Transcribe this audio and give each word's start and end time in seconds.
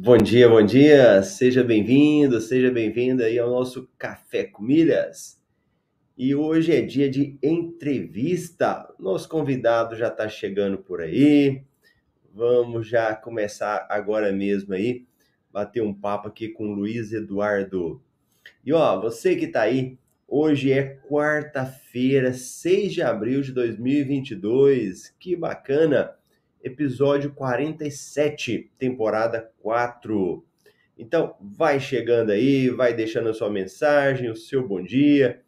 Bom 0.00 0.16
dia, 0.16 0.48
bom 0.48 0.64
dia, 0.64 1.24
seja 1.24 1.64
bem-vindo, 1.64 2.40
seja 2.40 2.70
bem-vinda 2.70 3.24
aí 3.24 3.36
ao 3.36 3.50
nosso 3.50 3.90
Café 3.98 4.44
com 4.44 4.62
Milhas. 4.62 5.42
E 6.16 6.36
hoje 6.36 6.72
é 6.72 6.80
dia 6.80 7.10
de 7.10 7.36
entrevista. 7.42 8.88
Nosso 8.96 9.28
convidado 9.28 9.96
já 9.96 10.06
está 10.06 10.28
chegando 10.28 10.78
por 10.78 11.00
aí. 11.00 11.64
Vamos 12.32 12.86
já 12.86 13.12
começar 13.12 13.88
agora 13.90 14.30
mesmo 14.30 14.72
aí, 14.72 15.04
bater 15.52 15.82
um 15.82 15.92
papo 15.92 16.28
aqui 16.28 16.46
com 16.48 16.68
o 16.68 16.74
Luiz 16.74 17.12
Eduardo. 17.12 18.00
E 18.64 18.72
ó, 18.72 19.00
você 19.00 19.34
que 19.34 19.46
está 19.46 19.62
aí, 19.62 19.98
hoje 20.28 20.70
é 20.70 20.94
quarta-feira, 21.08 22.32
6 22.32 22.92
de 22.92 23.02
abril 23.02 23.42
de 23.42 23.50
2022. 23.50 25.12
Que 25.18 25.34
bacana! 25.34 26.17
Episódio 26.62 27.32
47, 27.32 28.70
temporada 28.78 29.50
4. 29.60 30.44
Então, 30.96 31.36
vai 31.40 31.78
chegando 31.78 32.30
aí, 32.30 32.68
vai 32.68 32.92
deixando 32.92 33.28
a 33.28 33.34
sua 33.34 33.48
mensagem, 33.48 34.30
o 34.30 34.36
seu 34.36 34.66
bom 34.66 34.82
dia. 34.82 35.40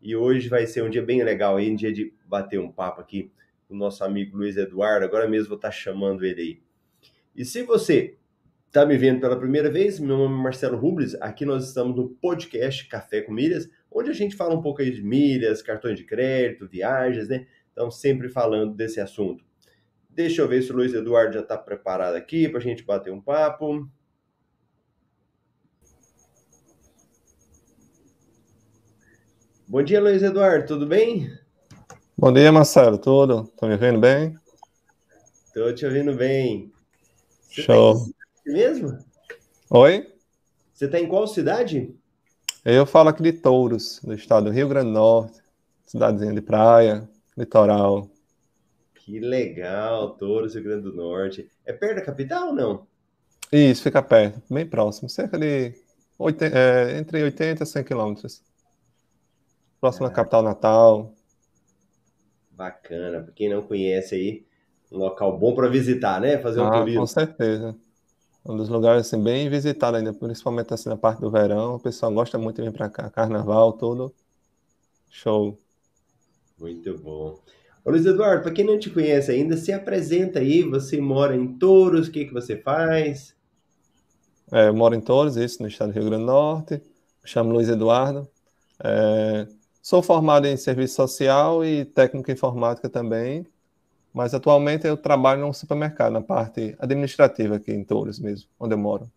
E 0.00 0.16
hoje 0.16 0.48
vai 0.48 0.66
ser 0.66 0.82
um 0.82 0.90
dia 0.90 1.02
bem 1.02 1.22
legal 1.22 1.56
aí, 1.56 1.70
um 1.70 1.76
dia 1.76 1.92
de 1.92 2.12
bater 2.26 2.58
um 2.58 2.70
papo 2.70 3.00
aqui 3.00 3.30
com 3.66 3.74
o 3.74 3.76
nosso 3.76 4.02
amigo 4.04 4.36
Luiz 4.36 4.56
Eduardo. 4.56 5.04
Agora 5.04 5.28
mesmo 5.28 5.48
vou 5.48 5.56
estar 5.56 5.70
chamando 5.70 6.24
ele 6.24 6.40
aí. 6.40 6.62
E 7.36 7.44
se 7.44 7.62
você 7.62 8.16
está 8.66 8.84
me 8.84 8.96
vendo 8.96 9.20
pela 9.20 9.38
primeira 9.38 9.70
vez, 9.70 10.00
meu 10.00 10.16
nome 10.16 10.34
é 10.34 10.42
Marcelo 10.42 10.76
Rubles. 10.76 11.14
Aqui 11.20 11.44
nós 11.44 11.66
estamos 11.68 11.96
no 11.96 12.08
podcast 12.08 12.88
Café 12.88 13.20
com 13.20 13.32
Milhas, 13.32 13.68
onde 13.90 14.10
a 14.10 14.14
gente 14.14 14.36
fala 14.36 14.54
um 14.54 14.62
pouco 14.62 14.82
aí 14.82 14.90
de 14.90 15.02
milhas, 15.02 15.62
cartões 15.62 15.96
de 15.98 16.04
crédito, 16.04 16.66
viagens, 16.66 17.28
né? 17.28 17.46
Então, 17.72 17.90
sempre 17.90 18.28
falando 18.28 18.74
desse 18.74 19.00
assunto. 19.00 19.44
Deixa 20.14 20.42
eu 20.42 20.48
ver 20.48 20.62
se 20.62 20.70
o 20.70 20.76
Luiz 20.76 20.94
Eduardo 20.94 21.34
já 21.34 21.40
está 21.40 21.58
preparado 21.58 22.14
aqui 22.14 22.48
para 22.48 22.60
a 22.60 22.62
gente 22.62 22.84
bater 22.84 23.12
um 23.12 23.20
papo. 23.20 23.90
Bom 29.66 29.82
dia, 29.82 30.00
Luiz 30.00 30.22
Eduardo, 30.22 30.68
tudo 30.68 30.86
bem? 30.86 31.36
Bom 32.16 32.32
dia, 32.32 32.52
Marcelo, 32.52 32.96
tudo? 32.96 33.48
Tá 33.56 33.66
me 33.66 33.72
ouvindo 33.72 33.98
bem? 33.98 34.38
Estou 35.46 35.74
te 35.74 35.84
ouvindo 35.84 36.14
bem. 36.14 36.72
Você 37.40 37.62
tá 37.62 37.74
Show. 37.74 37.94
Tá 37.96 38.52
mesmo? 38.52 38.96
Oi? 39.68 40.14
Você 40.72 40.84
está 40.84 41.00
em 41.00 41.08
qual 41.08 41.26
cidade? 41.26 41.92
Eu 42.64 42.86
falo 42.86 43.08
aqui 43.08 43.20
de 43.20 43.32
Touros, 43.32 44.00
do 44.04 44.14
estado 44.14 44.44
do 44.44 44.52
Rio 44.52 44.68
Grande 44.68 44.92
do 44.92 44.92
Norte, 44.92 45.40
cidadezinha 45.84 46.32
de 46.32 46.40
praia, 46.40 47.10
litoral. 47.36 48.13
Que 49.04 49.20
legal, 49.20 50.16
Touros, 50.16 50.54
Rio 50.54 50.64
Grande 50.64 50.84
do 50.84 50.94
Norte. 50.94 51.46
É 51.62 51.74
perto 51.74 51.96
da 51.96 52.02
capital 52.06 52.48
ou 52.48 52.54
não? 52.54 52.86
Isso, 53.52 53.82
fica 53.82 54.02
perto, 54.02 54.40
bem 54.50 54.66
próximo, 54.66 55.10
cerca 55.10 55.38
de 55.38 55.74
80, 56.18 56.58
é, 56.58 56.98
entre 56.98 57.22
80 57.22 57.62
e 57.62 57.66
100 57.66 57.84
quilômetros. 57.84 58.42
Próximo 59.78 60.06
ah, 60.06 60.08
da 60.08 60.14
capital 60.14 60.42
natal. 60.42 61.14
Bacana, 62.50 63.20
para 63.20 63.32
quem 63.34 63.50
não 63.50 63.60
conhece 63.60 64.14
aí, 64.14 64.46
um 64.90 64.96
local 64.96 65.38
bom 65.38 65.54
para 65.54 65.68
visitar, 65.68 66.18
né? 66.18 66.38
Fazer 66.38 66.60
um 66.60 66.64
ah, 66.64 66.78
turismo. 66.78 67.00
Com 67.02 67.06
certeza. 67.06 67.76
Um 68.42 68.56
dos 68.56 68.70
lugares 68.70 69.06
assim, 69.06 69.22
bem 69.22 69.50
visitados 69.50 69.98
ainda, 69.98 70.14
principalmente 70.14 70.72
assim 70.72 70.88
na 70.88 70.96
parte 70.96 71.20
do 71.20 71.30
verão. 71.30 71.74
O 71.74 71.80
pessoal 71.80 72.10
gosta 72.10 72.38
muito 72.38 72.56
de 72.56 72.70
vir 72.70 72.74
para 72.74 72.88
cá. 72.88 73.10
Carnaval, 73.10 73.74
tudo. 73.74 74.14
Show. 75.10 75.58
Muito 76.58 76.96
bom. 76.98 77.38
Ô 77.84 77.90
Luiz 77.90 78.06
Eduardo, 78.06 78.42
para 78.42 78.52
quem 78.52 78.64
não 78.64 78.78
te 78.78 78.88
conhece 78.88 79.30
ainda, 79.30 79.58
se 79.58 79.70
apresenta 79.70 80.38
aí, 80.38 80.62
você 80.62 80.98
mora 80.98 81.36
em 81.36 81.46
Touros, 81.58 82.08
o 82.08 82.10
que, 82.10 82.24
que 82.24 82.32
você 82.32 82.56
faz? 82.56 83.36
É, 84.50 84.68
eu 84.68 84.74
moro 84.74 84.94
em 84.94 85.02
Touros, 85.02 85.36
isso, 85.36 85.60
no 85.60 85.68
estado 85.68 85.92
do 85.92 85.94
Rio 85.94 86.08
Grande 86.08 86.24
do 86.24 86.26
Norte, 86.26 86.74
me 86.74 87.28
chamo 87.28 87.52
Luiz 87.52 87.68
Eduardo, 87.68 88.26
é, 88.82 89.46
sou 89.82 90.02
formado 90.02 90.46
em 90.46 90.56
serviço 90.56 90.94
social 90.94 91.62
e 91.62 91.84
técnico 91.84 92.30
em 92.30 92.34
informática 92.34 92.88
também, 92.88 93.46
mas 94.14 94.32
atualmente 94.32 94.86
eu 94.86 94.96
trabalho 94.96 95.42
num 95.42 95.52
supermercado, 95.52 96.12
na 96.12 96.22
parte 96.22 96.74
administrativa 96.78 97.56
aqui 97.56 97.70
em 97.70 97.84
Touros 97.84 98.18
mesmo, 98.18 98.48
onde 98.58 98.72
eu 98.72 98.78
moro. 98.78 99.10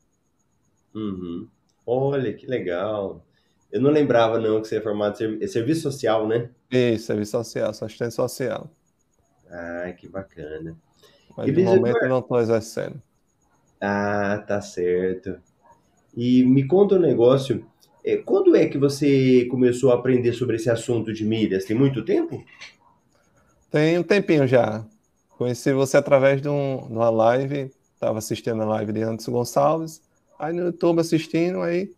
Uhum. 0.94 1.48
Olha, 1.86 2.34
que 2.34 2.46
legal. 2.46 3.24
Eu 3.72 3.82
não 3.82 3.92
lembrava, 3.92 4.40
não, 4.40 4.62
que 4.62 4.68
você 4.68 4.78
é 4.78 4.82
formado 4.82 5.22
em 5.22 5.44
é 5.44 5.48
serviço 5.48 5.82
social, 5.82 6.28
né? 6.28 6.50
Isso, 6.72 7.08
serviço 7.08 7.32
social, 7.32 7.74
sou 7.74 7.86
assistente 7.86 8.14
social. 8.14 8.70
Ah, 9.50 9.94
que 9.98 10.08
bacana. 10.08 10.76
Mas 11.36 11.50
e 11.50 11.52
no 11.52 11.64
momento 11.64 11.98
eu 12.02 12.10
não 12.10 12.20
estou 12.20 12.40
exercendo. 12.40 13.02
Ah, 13.80 14.44
tá 14.48 14.62
certo. 14.62 15.38
E 16.16 16.44
me 16.44 16.66
conta 16.66 16.96
um 16.96 17.00
negócio. 17.00 17.66
É, 18.04 18.18
quando 18.18 18.56
é 18.56 18.68
que 18.68 18.78
você 18.78 19.46
começou 19.46 19.92
a 19.92 19.96
aprender 19.96 20.34
sobre 20.34 20.56
esse 20.56 20.70
assunto 20.70 21.14
de 21.14 21.26
milhas? 21.26 21.66
Tem 21.66 21.78
muito 21.78 22.04
tempo? 22.04 22.44
Tem 23.70 24.00
um 24.00 24.04
tempinho 24.04 24.48
já. 24.48 24.86
Conheci 25.38 25.72
você 25.74 25.98
através 25.98 26.42
de, 26.42 26.50
um, 26.50 26.88
de 26.88 26.94
uma 26.94 27.10
live, 27.10 27.70
estava 27.94 28.18
assistindo 28.18 28.62
a 28.64 28.66
live 28.66 28.94
de 28.94 29.04
Anderson 29.04 29.32
Gonçalves, 29.32 30.02
aí 30.40 30.54
no 30.54 30.66
YouTube 30.66 31.00
assistindo, 31.00 31.62
aí 31.62 31.92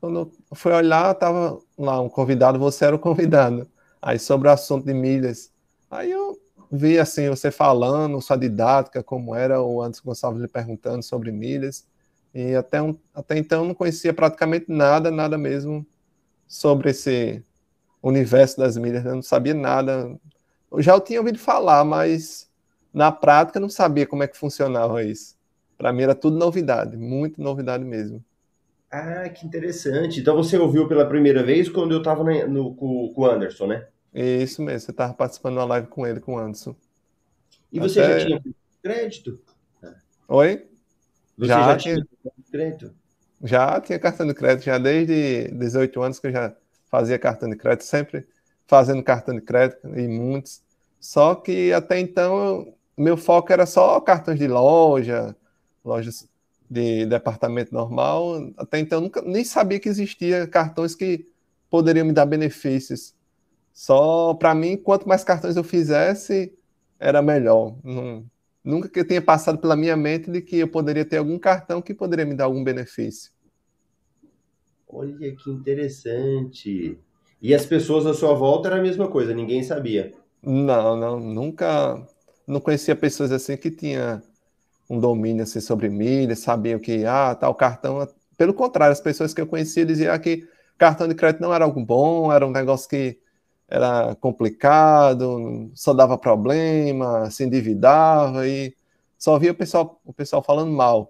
quando 0.00 0.32
fui 0.54 0.72
olhar, 0.72 1.14
tava 1.14 1.60
lá 1.76 2.00
um 2.00 2.08
convidado, 2.08 2.58
você 2.58 2.86
era 2.86 2.96
o 2.96 2.98
convidado. 2.98 3.68
Aí 4.00 4.18
sobre 4.18 4.48
o 4.48 4.50
assunto 4.50 4.86
de 4.86 4.94
milhas. 4.94 5.52
Aí 5.90 6.10
eu 6.10 6.40
vi 6.72 6.98
assim, 6.98 7.28
você 7.28 7.50
falando, 7.50 8.20
sua 8.22 8.36
didática, 8.36 9.02
como 9.02 9.34
era, 9.34 9.60
o 9.60 9.82
Anderson 9.82 10.02
Gonçalves 10.06 10.40
lhe 10.40 10.48
perguntando 10.48 11.02
sobre 11.02 11.30
milhas. 11.30 11.86
E 12.34 12.54
até, 12.54 12.80
um, 12.80 12.96
até 13.14 13.36
então 13.36 13.64
não 13.64 13.74
conhecia 13.74 14.14
praticamente 14.14 14.66
nada, 14.68 15.10
nada 15.10 15.36
mesmo 15.36 15.84
sobre 16.48 16.90
esse 16.90 17.44
universo 18.02 18.56
das 18.56 18.76
milhas. 18.76 19.04
Eu 19.04 19.16
não 19.16 19.22
sabia 19.22 19.52
nada. 19.52 20.16
Eu 20.72 20.80
já 20.80 20.98
tinha 21.00 21.20
ouvido 21.20 21.38
falar, 21.38 21.84
mas 21.84 22.48
na 22.94 23.12
prática 23.12 23.60
não 23.60 23.68
sabia 23.68 24.06
como 24.06 24.22
é 24.22 24.28
que 24.28 24.38
funcionava 24.38 25.02
isso. 25.04 25.36
Para 25.76 25.92
mim 25.92 26.02
era 26.02 26.14
tudo 26.14 26.38
novidade, 26.38 26.96
muito 26.96 27.42
novidade 27.42 27.84
mesmo. 27.84 28.24
Ah, 28.90 29.28
que 29.28 29.46
interessante. 29.46 30.20
Então 30.20 30.36
você 30.36 30.58
ouviu 30.58 30.88
pela 30.88 31.06
primeira 31.06 31.42
vez 31.42 31.68
quando 31.68 31.92
eu 31.92 31.98
estava 31.98 32.24
no, 32.24 32.74
com, 32.74 33.12
com 33.14 33.22
o 33.22 33.26
Anderson, 33.26 33.66
né? 33.66 33.86
Isso 34.12 34.60
mesmo, 34.62 34.80
você 34.80 34.90
estava 34.90 35.14
participando 35.14 35.56
da 35.56 35.64
live 35.64 35.86
com 35.86 36.06
ele, 36.06 36.18
com 36.18 36.34
o 36.34 36.38
Anderson. 36.38 36.74
E 37.72 37.78
você 37.78 38.00
Até... 38.00 38.20
já 38.20 38.26
tinha 38.26 38.42
crédito? 38.82 39.40
Oi? 40.26 40.66
Você 41.38 41.46
já, 41.46 41.62
já 41.62 41.76
tinha 41.76 42.06
crédito? 42.50 42.94
Já 43.42 43.80
tinha 43.80 43.98
cartão 43.98 44.26
de 44.26 44.34
crédito, 44.34 44.64
já 44.64 44.76
desde 44.78 45.48
18 45.52 46.02
anos 46.02 46.18
que 46.18 46.26
eu 46.26 46.32
já 46.32 46.54
fazia 46.90 47.18
cartão 47.18 47.48
de 47.48 47.56
crédito, 47.56 47.84
sempre 47.84 48.26
fazendo 48.66 49.02
cartão 49.02 49.34
de 49.34 49.40
crédito 49.40 49.88
e 49.96 50.06
muitos. 50.08 50.62
Só 50.98 51.34
que 51.34 51.72
até 51.72 51.98
então 51.98 52.74
meu 52.96 53.16
foco 53.16 53.52
era 53.52 53.64
só 53.64 54.00
cartões 54.00 54.38
de 54.38 54.46
loja, 54.46 55.34
lojas 55.84 56.28
de 56.70 57.06
departamento 57.06 57.74
normal, 57.74 58.52
até 58.58 58.78
então 58.78 59.00
nunca 59.00 59.22
nem 59.22 59.44
sabia 59.44 59.80
que 59.80 59.88
existia 59.88 60.46
cartões 60.48 60.94
que 60.94 61.26
poderiam 61.70 62.06
me 62.06 62.12
dar 62.12 62.26
benefícios 62.26 63.14
Só 63.72 64.34
para 64.34 64.54
mim, 64.54 64.76
quanto 64.76 65.08
mais 65.08 65.24
cartões 65.24 65.56
eu 65.56 65.64
fizesse, 65.64 66.52
era 67.00 67.22
melhor. 67.22 67.78
Não, 67.84 68.26
nunca 68.64 68.88
que 68.88 69.00
eu 69.00 69.06
tenha 69.08 69.22
passado 69.22 69.58
pela 69.58 69.76
minha 69.76 69.96
mente 69.96 70.30
de 70.30 70.42
que 70.42 70.58
eu 70.58 70.68
poderia 70.70 71.04
ter 71.04 71.18
algum 71.18 71.38
cartão 71.38 71.82
que 71.82 71.94
poderia 71.94 72.26
me 72.26 72.34
dar 72.34 72.44
algum 72.46 72.64
benefício. 72.64 73.32
Olha 74.88 75.34
que 75.36 75.50
interessante. 75.50 76.98
E 77.40 77.54
as 77.54 77.64
pessoas 77.64 78.04
à 78.06 78.12
sua 78.12 78.34
volta 78.34 78.68
era 78.68 78.78
a 78.78 78.82
mesma 78.82 79.08
coisa, 79.08 79.34
ninguém 79.34 79.62
sabia. 79.62 80.12
Não, 80.42 80.96
não, 80.96 81.20
nunca, 81.20 82.06
não 82.46 82.60
conhecia 82.60 82.96
pessoas 82.96 83.30
assim 83.32 83.56
que 83.56 83.70
tinha 83.70 84.22
um 84.90 84.98
domínio 84.98 85.44
assim 85.44 85.60
sobre 85.60 85.88
milhas, 85.88 86.40
sabiam 86.40 86.80
que 86.80 87.06
ah, 87.06 87.36
tal 87.36 87.54
cartão. 87.54 88.08
Pelo 88.36 88.52
contrário, 88.52 88.92
as 88.92 89.00
pessoas 89.00 89.32
que 89.32 89.40
eu 89.40 89.46
conhecia 89.46 89.86
diziam 89.86 90.18
que 90.18 90.48
cartão 90.76 91.06
de 91.06 91.14
crédito 91.14 91.40
não 91.40 91.54
era 91.54 91.64
algo 91.64 91.80
bom, 91.84 92.32
era 92.32 92.44
um 92.44 92.50
negócio 92.50 92.88
que 92.88 93.16
era 93.68 94.16
complicado, 94.16 95.70
só 95.74 95.94
dava 95.94 96.18
problema, 96.18 97.30
se 97.30 97.44
endividava 97.44 98.48
e 98.48 98.74
só 99.16 99.38
via 99.38 99.52
o 99.52 99.54
pessoal, 99.54 100.00
o 100.04 100.12
pessoal 100.12 100.42
falando 100.42 100.72
mal. 100.72 101.08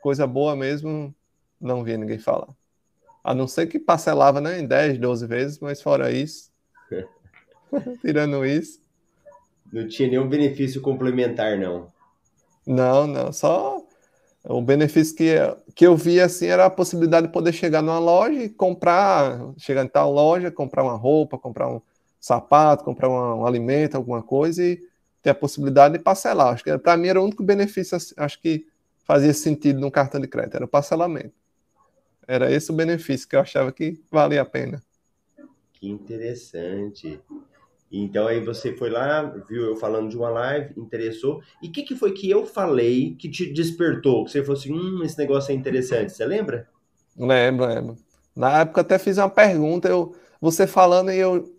Coisa 0.00 0.26
boa 0.26 0.56
mesmo, 0.56 1.14
não 1.60 1.84
via 1.84 1.98
ninguém 1.98 2.18
falar. 2.18 2.48
A 3.22 3.34
não 3.34 3.46
ser 3.46 3.66
que 3.66 3.78
parcelava 3.78 4.40
né, 4.40 4.60
em 4.60 4.66
10, 4.66 4.98
12 4.98 5.26
vezes, 5.26 5.58
mas 5.58 5.82
fora 5.82 6.10
isso, 6.10 6.50
tirando 8.00 8.46
isso. 8.46 8.80
Não 9.70 9.86
tinha 9.88 10.08
nenhum 10.08 10.28
benefício 10.28 10.80
complementar, 10.80 11.58
não. 11.58 11.92
Não, 12.66 13.06
não, 13.06 13.32
só 13.32 13.82
o 14.46 14.60
benefício 14.60 15.16
que, 15.16 15.34
que 15.74 15.86
eu 15.86 15.96
via 15.96 16.26
assim 16.26 16.46
era 16.46 16.66
a 16.66 16.70
possibilidade 16.70 17.26
de 17.26 17.32
poder 17.32 17.52
chegar 17.52 17.80
numa 17.80 17.98
loja 17.98 18.42
e 18.42 18.48
comprar, 18.48 19.38
chegar 19.56 19.84
em 19.84 19.88
tal 19.88 20.12
loja, 20.12 20.50
comprar 20.50 20.82
uma 20.82 20.96
roupa, 20.96 21.38
comprar 21.38 21.68
um 21.68 21.80
sapato, 22.20 22.84
comprar 22.84 23.08
um, 23.08 23.40
um 23.40 23.46
alimento, 23.46 23.96
alguma 23.96 24.22
coisa 24.22 24.62
e 24.62 24.80
ter 25.22 25.30
a 25.30 25.34
possibilidade 25.34 25.96
de 25.96 26.04
parcelar. 26.04 26.52
Acho 26.52 26.64
que 26.64 26.76
para 26.78 26.96
mim 26.96 27.08
era 27.08 27.20
o 27.20 27.24
único 27.24 27.42
benefício, 27.42 27.96
assim, 27.96 28.14
acho 28.18 28.40
que 28.40 28.66
fazia 29.04 29.32
sentido 29.32 29.80
no 29.80 29.90
cartão 29.90 30.20
de 30.20 30.28
crédito, 30.28 30.56
era 30.56 30.64
o 30.64 30.68
parcelamento. 30.68 31.32
Era 32.26 32.50
esse 32.50 32.70
o 32.70 32.74
benefício 32.74 33.28
que 33.28 33.36
eu 33.36 33.40
achava 33.40 33.72
que 33.72 34.02
valia 34.10 34.42
a 34.42 34.46
pena. 34.46 34.82
Que 35.72 35.88
interessante. 35.88 37.20
Então 38.02 38.26
aí 38.26 38.40
você 38.40 38.74
foi 38.74 38.90
lá, 38.90 39.22
viu 39.48 39.62
eu 39.66 39.76
falando 39.76 40.08
de 40.08 40.16
uma 40.16 40.28
live, 40.28 40.74
interessou. 40.76 41.40
E 41.62 41.68
o 41.68 41.72
que, 41.72 41.82
que 41.82 41.94
foi 41.94 42.12
que 42.12 42.28
eu 42.28 42.44
falei 42.44 43.14
que 43.14 43.28
te 43.28 43.52
despertou? 43.52 44.24
Que 44.24 44.32
você 44.32 44.42
falou 44.42 44.58
assim, 44.58 44.72
hum, 44.72 45.02
esse 45.04 45.16
negócio 45.16 45.52
é 45.52 45.54
interessante. 45.54 46.12
Você 46.12 46.24
lembra? 46.24 46.68
Lembro, 47.16 47.66
lembro. 47.66 47.96
Na 48.34 48.60
época 48.60 48.80
até 48.80 48.98
fiz 48.98 49.16
uma 49.18 49.30
pergunta, 49.30 49.88
eu, 49.88 50.14
você 50.40 50.66
falando 50.66 51.12
e 51.12 51.18
eu 51.18 51.54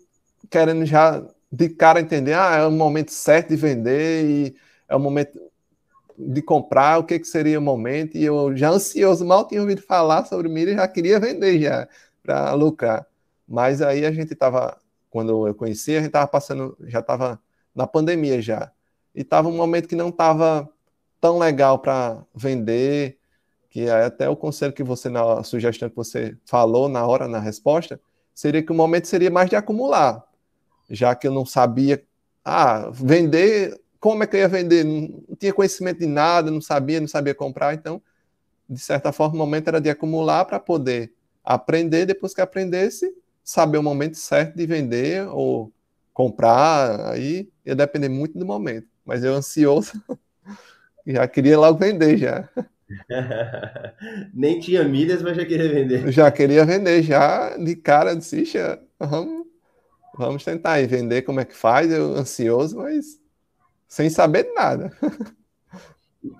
querendo 0.50 0.84
já 0.84 1.24
de 1.50 1.70
cara 1.70 2.00
entender, 2.00 2.34
ah, 2.34 2.56
é 2.56 2.66
o 2.66 2.70
momento 2.70 3.12
certo 3.12 3.48
de 3.48 3.56
vender 3.56 4.24
e 4.24 4.56
é 4.88 4.94
o 4.94 5.00
momento 5.00 5.40
de 6.18 6.42
comprar, 6.42 6.98
o 6.98 7.04
que, 7.04 7.18
que 7.18 7.26
seria 7.26 7.58
o 7.58 7.62
momento, 7.62 8.16
e 8.16 8.24
eu 8.24 8.56
já 8.56 8.70
ansioso, 8.70 9.24
mal 9.24 9.46
tinha 9.46 9.60
ouvido 9.60 9.82
falar 9.82 10.24
sobre 10.26 10.48
milho 10.48 10.72
e 10.72 10.74
já 10.74 10.88
queria 10.88 11.20
vender 11.20 11.60
já, 11.60 11.88
para 12.22 12.52
lucrar. 12.54 13.06
Mas 13.48 13.80
aí 13.82 14.04
a 14.04 14.12
gente 14.12 14.32
estava 14.32 14.76
quando 15.16 15.46
eu 15.46 15.54
conheci, 15.54 15.92
a 15.92 16.00
gente 16.00 16.08
estava 16.08 16.26
passando, 16.26 16.76
já 16.88 17.00
estava 17.00 17.40
na 17.74 17.86
pandemia 17.86 18.42
já. 18.42 18.70
E 19.14 19.22
estava 19.22 19.48
um 19.48 19.56
momento 19.56 19.88
que 19.88 19.96
não 19.96 20.10
estava 20.10 20.68
tão 21.18 21.38
legal 21.38 21.78
para 21.78 22.22
vender, 22.34 23.16
que 23.70 23.88
até 23.88 24.28
o 24.28 24.36
conselho 24.36 24.74
que 24.74 24.82
você, 24.82 25.08
na 25.08 25.42
sugestão 25.42 25.88
que 25.88 25.96
você 25.96 26.36
falou 26.44 26.86
na 26.86 27.06
hora, 27.06 27.26
na 27.26 27.38
resposta, 27.38 27.98
seria 28.34 28.62
que 28.62 28.70
o 28.70 28.74
momento 28.74 29.06
seria 29.06 29.30
mais 29.30 29.48
de 29.48 29.56
acumular, 29.56 30.22
já 30.90 31.14
que 31.14 31.26
eu 31.26 31.32
não 31.32 31.46
sabia, 31.46 32.04
ah, 32.44 32.90
vender, 32.92 33.80
como 33.98 34.22
é 34.22 34.26
que 34.26 34.36
eu 34.36 34.40
ia 34.40 34.48
vender? 34.48 34.84
Não, 34.84 35.24
não 35.26 35.36
tinha 35.40 35.54
conhecimento 35.54 36.00
de 36.00 36.06
nada, 36.06 36.50
não 36.50 36.60
sabia, 36.60 37.00
não 37.00 37.08
sabia 37.08 37.34
comprar, 37.34 37.72
então, 37.72 38.02
de 38.68 38.78
certa 38.78 39.12
forma, 39.12 39.34
o 39.34 39.38
momento 39.38 39.68
era 39.68 39.80
de 39.80 39.88
acumular 39.88 40.44
para 40.44 40.60
poder 40.60 41.10
aprender, 41.42 42.04
depois 42.04 42.34
que 42.34 42.42
aprendesse, 42.42 43.10
saber 43.46 43.78
o 43.78 43.82
momento 43.82 44.16
certo 44.16 44.56
de 44.56 44.66
vender 44.66 45.24
ou 45.28 45.72
comprar, 46.12 47.12
aí 47.12 47.48
ia 47.64 47.76
depender 47.76 48.08
muito 48.08 48.36
do 48.36 48.44
momento. 48.44 48.88
Mas 49.04 49.22
eu 49.22 49.32
ansioso, 49.34 49.92
já 51.06 51.28
queria 51.28 51.56
logo 51.56 51.78
vender 51.78 52.18
já. 52.18 52.48
Nem 54.34 54.58
tinha 54.58 54.82
milhas, 54.82 55.22
mas 55.22 55.36
já 55.36 55.46
queria 55.46 55.68
vender. 55.68 56.10
Já 56.10 56.30
queria 56.30 56.64
vender, 56.64 57.02
já 57.04 57.56
de 57.56 57.76
cara, 57.76 58.16
disse, 58.16 58.52
vamos, 58.98 59.46
vamos 60.18 60.44
tentar 60.44 60.72
aí 60.72 60.86
vender 60.88 61.22
como 61.22 61.38
é 61.38 61.44
que 61.44 61.54
faz, 61.54 61.92
eu 61.92 62.16
ansioso, 62.16 62.76
mas 62.78 63.20
sem 63.86 64.10
saber 64.10 64.42
de 64.42 64.52
nada. 64.54 64.92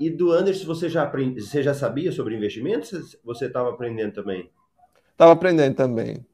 E 0.00 0.10
do 0.10 0.32
Anderson, 0.32 0.66
você 0.66 0.88
já, 0.88 1.04
aprend... 1.04 1.40
você 1.40 1.62
já 1.62 1.72
sabia 1.72 2.10
sobre 2.10 2.34
investimentos? 2.34 3.16
Você 3.22 3.46
estava 3.46 3.70
aprendendo 3.70 4.14
também? 4.14 4.50
Estava 5.12 5.30
aprendendo 5.30 5.76
também 5.76 6.26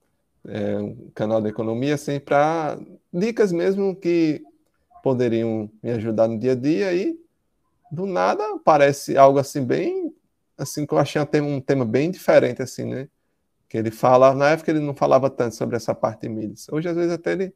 é, 0.47 0.79
um 0.79 1.11
canal 1.15 1.41
de 1.41 1.49
economia, 1.49 1.95
assim, 1.95 2.19
para 2.19 2.79
dicas 3.13 3.53
mesmo 3.53 3.95
que 3.95 4.43
poderiam 5.03 5.71
me 5.83 5.91
ajudar 5.93 6.29
no 6.29 6.39
dia 6.39 6.53
a 6.53 6.57
dia 6.57 6.95
e 6.95 7.19
do 7.91 8.07
nada 8.07 8.43
parece 8.65 9.17
algo 9.17 9.39
assim 9.39 9.65
bem 9.65 10.15
assim 10.57 10.87
que 10.87 10.95
eu 10.95 10.99
achei 10.99 11.21
até 11.21 11.43
um 11.43 11.61
tema 11.61 11.85
bem 11.85 12.11
diferente 12.11 12.63
assim, 12.63 12.85
né? 12.85 13.09
Que 13.69 13.79
ele 13.79 13.91
fala, 13.91 14.35
na 14.35 14.51
época 14.51 14.71
ele 14.71 14.81
não 14.81 14.95
falava 14.95 15.29
tanto 15.29 15.57
sobre 15.57 15.77
essa 15.77 15.95
parte 15.95 16.23
de 16.23 16.29
mídias. 16.29 16.67
Hoje 16.71 16.89
às 16.89 16.95
vezes 16.95 17.13
até 17.13 17.33
ele 17.33 17.55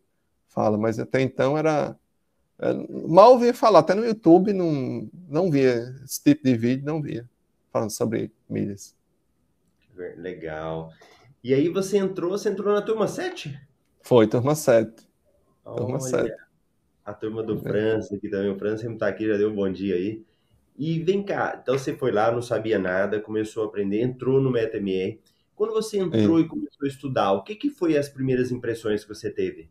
fala, 0.48 0.76
mas 0.76 0.98
até 0.98 1.20
então 1.20 1.56
era, 1.56 1.96
era 2.58 2.74
mal 3.06 3.32
ouvia 3.32 3.54
falar, 3.54 3.80
até 3.80 3.94
no 3.94 4.04
YouTube 4.04 4.52
não 4.52 5.08
não 5.28 5.50
via 5.50 5.94
esse 6.04 6.22
tipo 6.22 6.42
de 6.44 6.56
vídeo, 6.56 6.84
não 6.84 7.00
via 7.00 7.28
falando 7.72 7.90
sobre 7.90 8.32
mídias. 8.48 8.94
Legal. 10.16 10.92
E 11.46 11.54
aí 11.54 11.68
você 11.68 11.96
entrou, 11.96 12.32
você 12.32 12.48
entrou 12.48 12.74
na 12.74 12.82
turma 12.82 13.06
7? 13.06 13.56
Foi, 14.02 14.26
turma 14.26 14.56
7. 14.56 15.08
Turma 15.62 15.92
Olha, 15.92 16.00
7. 16.00 16.34
A 17.04 17.14
turma 17.14 17.40
do 17.40 17.54
é. 17.54 17.60
França 17.60 18.16
aqui 18.16 18.28
também. 18.28 18.50
O 18.50 18.58
França 18.58 18.78
sempre 18.78 18.98
tá 18.98 19.06
aqui, 19.06 19.28
já 19.28 19.36
deu 19.36 19.50
um 19.50 19.54
bom 19.54 19.70
dia 19.70 19.94
aí. 19.94 20.24
E 20.76 20.98
vem 20.98 21.22
cá, 21.22 21.56
então 21.62 21.78
você 21.78 21.94
foi 21.94 22.10
lá, 22.10 22.32
não 22.32 22.42
sabia 22.42 22.80
nada, 22.80 23.20
começou 23.20 23.62
a 23.62 23.66
aprender, 23.66 24.02
entrou 24.02 24.40
no 24.40 24.50
MetaMR. 24.50 25.20
Quando 25.54 25.72
você 25.72 25.98
entrou 25.98 26.40
e 26.40 26.48
começou 26.48 26.84
a 26.84 26.88
estudar, 26.88 27.30
o 27.30 27.44
que, 27.44 27.54
que 27.54 27.70
foi 27.70 27.96
as 27.96 28.08
primeiras 28.08 28.50
impressões 28.50 29.04
que 29.04 29.14
você 29.14 29.30
teve? 29.30 29.70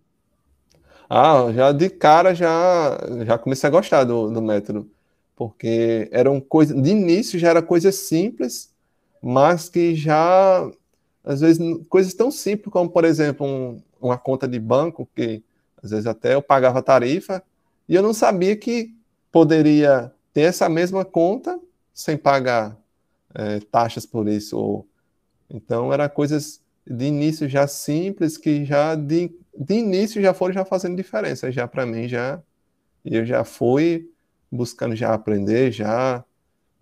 Ah, 1.10 1.52
já 1.54 1.74
de 1.74 1.90
cara 1.90 2.34
já, 2.34 2.98
já 3.26 3.38
comecei 3.38 3.68
a 3.68 3.72
gostar 3.72 4.06
do, 4.06 4.32
do 4.32 4.42
método, 4.42 4.90
porque 5.36 6.08
eram 6.10 6.40
coisas, 6.40 6.82
de 6.82 6.90
início 6.90 7.38
já 7.38 7.50
era 7.50 7.62
coisa 7.62 7.92
simples, 7.92 8.74
mas 9.22 9.68
que 9.68 9.94
já 9.94 10.72
às 11.26 11.42
vezes 11.42 11.60
coisas 11.90 12.14
tão 12.14 12.30
simples 12.30 12.72
como, 12.72 12.90
por 12.90 13.04
exemplo, 13.04 13.46
um, 13.46 13.82
uma 14.00 14.18
conta 14.18 14.48
de 14.48 14.60
banco, 14.60 15.10
que 15.16 15.44
às 15.82 15.90
vezes 15.90 16.06
até 16.06 16.36
eu 16.36 16.42
pagava 16.42 16.82
tarifa, 16.82 17.44
e 17.90 17.96
eu 17.96 18.04
não 18.04 18.14
sabia 18.14 18.56
que 18.56 18.94
poderia 19.32 20.12
ter 20.32 20.42
essa 20.42 20.70
mesma 20.70 21.04
conta 21.04 21.60
sem 21.94 22.16
pagar 22.16 22.78
é, 23.34 23.60
taxas 23.72 24.06
por 24.06 24.28
isso. 24.28 24.58
Ou... 24.58 24.88
Então, 25.50 25.92
eram 25.92 26.08
coisas 26.10 26.62
de 26.86 27.06
início 27.06 27.50
já 27.50 27.68
simples, 27.68 28.38
que 28.38 28.64
já 28.64 28.96
de, 28.96 29.32
de 29.58 29.74
início 29.74 30.22
já 30.22 30.34
foram 30.34 30.54
já 30.54 30.64
fazendo 30.64 30.96
diferença, 30.96 31.52
já 31.52 31.68
para 31.68 31.86
mim, 31.86 32.08
já. 32.08 32.42
Eu 33.04 33.26
já 33.26 33.44
fui 33.44 34.10
buscando 34.52 34.96
já 34.96 35.14
aprender, 35.14 35.72
já 35.72 36.24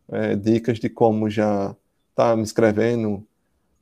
é, 0.09 0.35
dicas 0.35 0.79
de 0.79 0.89
como 0.89 1.29
já 1.29 1.75
tá 2.15 2.35
me 2.35 2.43
inscrevendo 2.43 3.25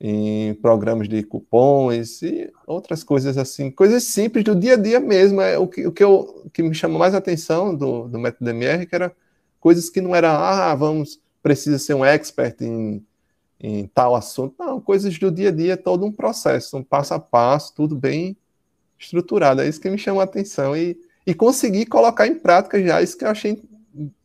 em 0.04 0.52
programas 0.54 1.08
de 1.08 1.22
cupons 1.22 2.22
e 2.22 2.52
outras 2.66 3.04
coisas 3.04 3.38
assim, 3.38 3.70
coisas 3.70 4.02
simples 4.02 4.42
do 4.42 4.52
dia 4.52 4.74
a 4.74 4.76
dia 4.76 4.98
mesmo. 4.98 5.40
É 5.40 5.56
o 5.56 5.68
que, 5.68 5.86
o 5.86 5.92
que, 5.92 6.02
eu, 6.02 6.50
que 6.52 6.60
me 6.60 6.74
chamou 6.74 6.98
mais 6.98 7.14
atenção 7.14 7.72
do, 7.72 8.08
do 8.08 8.18
método 8.18 8.50
MR, 8.50 8.84
que 8.84 8.96
era 8.96 9.14
coisas 9.60 9.88
que 9.88 10.00
não 10.00 10.12
era, 10.12 10.32
ah, 10.32 10.74
vamos, 10.74 11.20
precisa 11.40 11.78
ser 11.78 11.94
um 11.94 12.04
expert 12.04 12.60
em, 12.62 13.06
em 13.60 13.86
tal 13.86 14.16
assunto. 14.16 14.56
Não, 14.58 14.80
coisas 14.80 15.16
do 15.16 15.30
dia 15.30 15.50
a 15.50 15.52
dia, 15.52 15.76
todo 15.76 16.04
um 16.04 16.10
processo, 16.10 16.76
um 16.76 16.82
passo 16.82 17.14
a 17.14 17.20
passo, 17.20 17.72
tudo 17.72 17.94
bem 17.94 18.36
estruturado. 18.98 19.60
É 19.60 19.68
isso 19.68 19.80
que 19.80 19.88
me 19.88 19.98
chamou 19.98 20.20
a 20.20 20.24
atenção 20.24 20.76
e, 20.76 20.98
e 21.24 21.32
conseguir 21.32 21.86
colocar 21.86 22.26
em 22.26 22.34
prática 22.34 22.82
já, 22.82 23.00
isso 23.00 23.16
que 23.16 23.24
eu 23.24 23.30
achei 23.30 23.62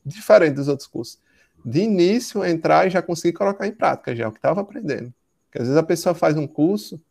diferente 0.04 0.56
dos 0.56 0.68
outros 0.68 0.88
cursos. 0.88 1.20
De 1.64 1.82
início, 1.82 2.44
entrar 2.44 2.88
e 2.88 2.90
já 2.90 3.00
conseguir 3.00 3.34
colocar 3.38 3.68
em 3.68 3.72
prática 3.72 4.16
já 4.16 4.28
o 4.28 4.32
que 4.32 4.40
estava 4.40 4.62
aprendendo. 4.62 5.14
Porque 5.58 5.62
às 5.64 5.68
vezes 5.68 5.78
a 5.78 5.84
pessoa 5.84 6.14
faz 6.14 6.38
um 6.38 6.46
curso, 6.46 7.02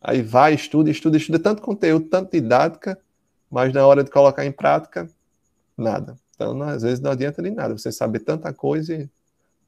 aí 0.00 0.22
vai, 0.22 0.54
estuda, 0.54 0.90
estuda, 0.90 1.18
estuda 1.18 1.38
tanto 1.38 1.60
conteúdo, 1.60 2.06
tanto 2.08 2.32
didática, 2.32 2.98
mas 3.50 3.74
na 3.74 3.86
hora 3.86 4.02
de 4.02 4.10
colocar 4.10 4.46
em 4.46 4.52
prática, 4.52 5.06
nada. 5.76 6.16
Então, 6.34 6.54
não, 6.54 6.66
às 6.66 6.82
vezes 6.82 7.00
não 7.00 7.10
adianta 7.10 7.42
de 7.42 7.50
nada 7.50 7.76
você 7.76 7.92
saber 7.92 8.20
tanta 8.20 8.54
coisa 8.54 8.94
e 8.94 9.10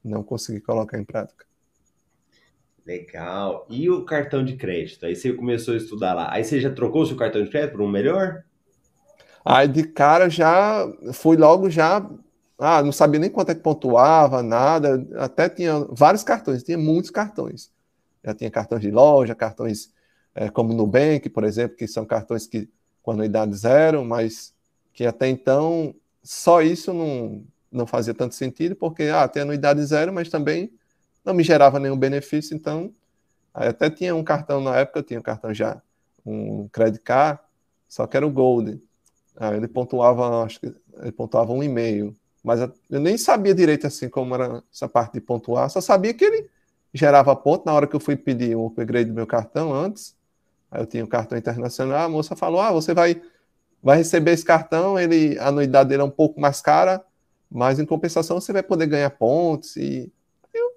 não 0.03 0.23
conseguir 0.23 0.61
colocar 0.61 0.97
em 0.97 1.03
prática. 1.03 1.45
Legal. 2.83 3.67
E 3.69 3.87
o 3.87 4.03
cartão 4.03 4.43
de 4.43 4.55
crédito? 4.55 5.05
Aí 5.05 5.15
você 5.15 5.31
começou 5.31 5.75
a 5.75 5.77
estudar 5.77 6.15
lá. 6.15 6.33
Aí 6.33 6.43
você 6.43 6.59
já 6.59 6.73
trocou 6.73 7.03
o 7.03 7.05
seu 7.05 7.15
cartão 7.15 7.43
de 7.43 7.51
crédito 7.51 7.73
por 7.73 7.81
um 7.81 7.87
melhor? 7.87 8.43
Aí 9.45 9.67
de 9.67 9.83
cara 9.83 10.27
já 10.27 10.91
fui 11.13 11.37
logo 11.37 11.69
já. 11.69 12.03
Ah, 12.57 12.81
não 12.81 12.91
sabia 12.91 13.19
nem 13.19 13.29
quanto 13.29 13.51
é 13.51 13.55
que 13.55 13.61
pontuava, 13.61 14.41
nada. 14.41 15.05
Até 15.17 15.47
tinha 15.49 15.85
vários 15.91 16.23
cartões, 16.23 16.63
tinha 16.63 16.79
muitos 16.79 17.11
cartões. 17.11 17.71
Já 18.23 18.33
tinha 18.33 18.49
cartões 18.49 18.81
de 18.81 18.91
loja, 18.91 19.35
cartões 19.35 19.91
é, 20.35 20.49
como 20.49 20.73
Nubank, 20.73 21.29
por 21.29 21.43
exemplo, 21.43 21.77
que 21.77 21.87
são 21.87 22.05
cartões 22.05 22.47
que 22.47 22.69
com 23.01 23.11
anuidade 23.11 23.53
zero, 23.55 24.03
mas 24.05 24.53
que 24.93 25.05
até 25.05 25.27
então 25.27 25.93
só 26.23 26.61
isso 26.61 26.93
não, 26.93 27.43
não 27.71 27.85
fazia 27.85 28.13
tanto 28.13 28.33
sentido, 28.33 28.75
porque 28.75 29.03
ah, 29.03 29.27
tem 29.27 29.43
anuidade 29.43 29.83
zero, 29.83 30.13
mas 30.13 30.29
também 30.29 30.71
não 31.23 31.33
me 31.33 31.43
gerava 31.43 31.79
nenhum 31.79 31.97
benefício, 31.97 32.55
então 32.55 32.93
até 33.53 33.89
tinha 33.89 34.15
um 34.15 34.23
cartão 34.23 34.61
na 34.61 34.77
época, 34.77 34.99
eu 34.99 35.03
tinha 35.03 35.19
um 35.19 35.23
cartão 35.23 35.53
já, 35.53 35.81
um 36.25 36.67
credit 36.69 37.03
card, 37.03 37.39
só 37.87 38.07
que 38.07 38.17
era 38.17 38.25
o 38.25 38.31
Gold. 38.31 38.81
Aí 39.35 39.57
ele 39.57 39.67
pontuava, 39.67 40.43
acho 40.43 40.59
que 40.59 40.73
ele 41.01 41.11
pontuava 41.11 41.51
um 41.51 41.61
e-mail, 41.61 42.15
mas 42.43 42.61
eu 42.61 42.99
nem 42.99 43.17
sabia 43.17 43.53
direito 43.53 43.85
assim 43.85 44.09
como 44.09 44.33
era 44.35 44.63
essa 44.71 44.87
parte 44.87 45.13
de 45.13 45.21
pontuar, 45.21 45.69
só 45.69 45.81
sabia 45.81 46.13
que 46.13 46.23
ele 46.23 46.49
gerava 46.93 47.35
ponto 47.35 47.65
na 47.65 47.73
hora 47.73 47.87
que 47.87 47.95
eu 47.95 47.99
fui 47.99 48.15
pedir 48.15 48.55
o 48.55 48.67
upgrade 48.67 49.09
do 49.09 49.15
meu 49.15 49.27
cartão 49.27 49.73
antes. 49.73 50.15
Aí 50.71 50.81
eu 50.81 50.85
tinha 50.85 51.03
um 51.03 51.07
cartão 51.07 51.37
internacional, 51.37 52.05
a 52.05 52.09
moça 52.09 52.35
falou: 52.35 52.61
"Ah, 52.61 52.71
você 52.71 52.93
vai 52.93 53.21
vai 53.81 53.97
receber 53.97 54.31
esse 54.31 54.45
cartão, 54.45 54.97
ele 54.99 55.37
a 55.39 55.49
anuidade 55.49 55.89
dele 55.89 56.01
é 56.01 56.05
um 56.05 56.09
pouco 56.09 56.39
mais 56.39 56.61
cara, 56.61 57.03
mas 57.51 57.79
em 57.79 57.85
compensação 57.85 58.39
você 58.39 58.53
vai 58.53 58.63
poder 58.63 58.87
ganhar 58.87 59.09
pontos 59.11 59.75
e 59.75 60.11
eu 60.53 60.71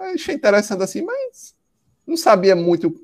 achei 0.00 0.34
interessante 0.34 0.82
assim, 0.82 1.02
mas 1.02 1.56
não 2.06 2.16
sabia 2.16 2.54
muito 2.54 2.94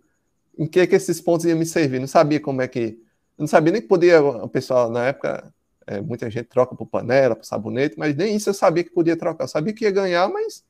em 0.59 0.67
que 0.67 0.87
que 0.87 0.95
esses 0.95 1.21
pontos 1.21 1.47
iam 1.47 1.59
me 1.59 1.67
servir, 1.67 1.99
não 1.99 2.07
sabia 2.07 2.41
como 2.41 2.63
é 2.63 2.69
que, 2.69 2.99
não 3.39 3.47
sabia 3.47 3.73
nem 3.73 3.83
que 3.83 3.89
podia, 3.89 4.23
o 4.23 4.49
pessoal 4.49 4.91
na 4.91 5.07
época, 5.07 5.53
é, 5.87 6.01
muita 6.01 6.31
gente 6.31 6.47
troca 6.47 6.75
por 6.77 6.87
panela, 6.87 7.35
por 7.35 7.45
sabonete, 7.45 7.99
mas 7.99 8.15
nem 8.17 8.37
isso 8.37 8.51
eu 8.51 8.55
sabia 8.55 8.85
que 8.85 8.91
podia 8.91 9.17
trocar, 9.17 9.45
eu 9.45 9.49
sabia 9.49 9.73
que 9.73 9.85
ia 9.85 9.91
ganhar, 9.91 10.29
mas 10.29 10.65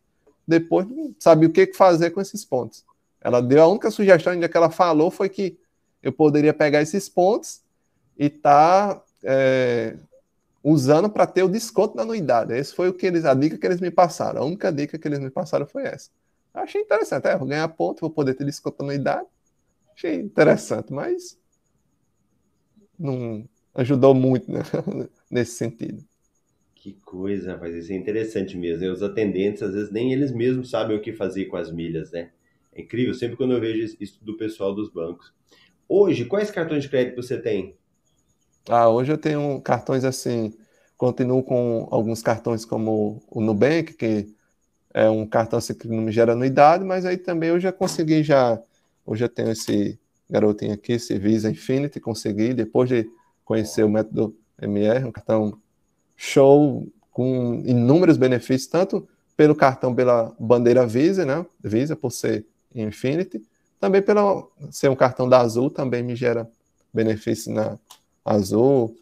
depois 0.52 0.86
não 0.88 1.14
sabia 1.18 1.48
o 1.48 1.52
que 1.52 1.72
fazer 1.72 2.10
com 2.10 2.20
esses 2.20 2.44
pontos. 2.44 2.84
Ela 3.20 3.40
deu 3.40 3.62
a 3.62 3.66
única 3.66 3.90
sugestão 3.90 4.38
que 4.38 4.56
ela 4.56 4.70
falou 4.70 5.10
foi 5.10 5.28
que 5.28 5.58
eu 6.02 6.12
poderia 6.12 6.52
pegar 6.52 6.82
esses 6.82 7.08
pontos 7.08 7.60
e 8.18 8.28
tá 8.28 9.02
é, 9.22 9.96
usando 10.62 11.08
para 11.08 11.26
ter 11.26 11.42
o 11.42 11.48
desconto 11.48 11.96
na 11.96 12.02
anuidade. 12.02 12.52
Esse 12.52 12.74
foi 12.74 12.88
o 12.88 12.92
que 12.92 13.06
eles, 13.06 13.24
a 13.24 13.34
dica 13.34 13.56
que 13.56 13.66
eles 13.66 13.80
me 13.80 13.90
passaram. 13.90 14.42
A 14.42 14.44
única 14.44 14.72
dica 14.72 14.98
que 14.98 15.08
eles 15.08 15.20
me 15.20 15.30
passaram 15.30 15.66
foi 15.66 15.84
essa. 15.84 16.10
Eu 16.54 16.62
achei 16.62 16.80
interessante. 16.80 17.26
É, 17.26 17.36
vou 17.36 17.48
ganhar 17.48 17.68
ponto, 17.68 18.00
vou 18.00 18.10
poder 18.10 18.34
ter 18.34 18.44
desconto 18.44 18.78
na 18.80 18.92
anuidade. 18.92 19.26
Achei 19.94 20.16
interessante, 20.16 20.92
mas 20.92 21.38
não 22.98 23.44
ajudou 23.74 24.14
muito 24.14 24.50
né? 24.50 24.60
nesse 25.30 25.52
sentido. 25.52 26.04
Que 26.82 26.94
coisa, 27.04 27.52
rapaz, 27.52 27.76
isso 27.76 27.92
é 27.92 27.94
interessante 27.94 28.56
mesmo. 28.58 28.82
E 28.82 28.88
os 28.88 29.04
atendentes, 29.04 29.62
às 29.62 29.72
vezes, 29.72 29.92
nem 29.92 30.12
eles 30.12 30.32
mesmos 30.32 30.68
sabem 30.68 30.96
o 30.96 31.00
que 31.00 31.12
fazer 31.12 31.44
com 31.44 31.56
as 31.56 31.70
milhas, 31.70 32.10
né? 32.10 32.30
É 32.72 32.82
incrível, 32.82 33.14
sempre 33.14 33.36
quando 33.36 33.52
eu 33.52 33.60
vejo 33.60 33.96
isso 34.00 34.18
do 34.20 34.36
pessoal 34.36 34.74
dos 34.74 34.90
bancos. 34.90 35.32
Hoje, 35.88 36.24
quais 36.24 36.50
cartões 36.50 36.82
de 36.82 36.88
crédito 36.88 37.22
você 37.22 37.40
tem? 37.40 37.76
Ah, 38.68 38.88
hoje 38.88 39.12
eu 39.12 39.16
tenho 39.16 39.60
cartões 39.60 40.04
assim, 40.04 40.52
continuo 40.96 41.44
com 41.44 41.86
alguns 41.88 42.20
cartões 42.20 42.64
como 42.64 43.22
o 43.30 43.40
Nubank, 43.40 43.94
que 43.94 44.34
é 44.92 45.08
um 45.08 45.24
cartão 45.24 45.60
assim, 45.60 45.74
que 45.74 45.86
não 45.86 46.02
me 46.02 46.10
gera 46.10 46.32
anuidade, 46.32 46.82
mas 46.82 47.06
aí 47.06 47.16
também 47.16 47.50
eu 47.50 47.60
já 47.60 47.70
consegui 47.70 48.24
já, 48.24 48.60
hoje 49.06 49.24
eu 49.24 49.28
tenho 49.28 49.52
esse 49.52 49.96
garotinho 50.28 50.72
aqui, 50.74 50.94
esse 50.94 51.16
Visa 51.16 51.48
Infinity, 51.48 52.00
consegui, 52.00 52.52
depois 52.52 52.88
de 52.88 53.08
conhecer 53.44 53.84
o 53.84 53.88
método 53.88 54.36
MR, 54.60 55.04
um 55.04 55.12
cartão 55.12 55.62
show, 56.22 56.86
com 57.10 57.60
inúmeros 57.66 58.16
benefícios, 58.16 58.68
tanto 58.70 59.08
pelo 59.36 59.56
cartão 59.56 59.92
pela 59.92 60.32
bandeira 60.38 60.86
Visa, 60.86 61.24
né, 61.24 61.44
Visa 61.60 61.96
por 61.96 62.12
ser 62.12 62.46
Infinity, 62.72 63.42
também 63.80 64.00
pelo 64.00 64.52
ser 64.70 64.88
um 64.88 64.94
cartão 64.94 65.28
da 65.28 65.40
Azul, 65.40 65.68
também 65.68 66.00
me 66.00 66.14
gera 66.14 66.48
benefício 66.94 67.52
na 67.52 67.76
azul. 68.24 68.96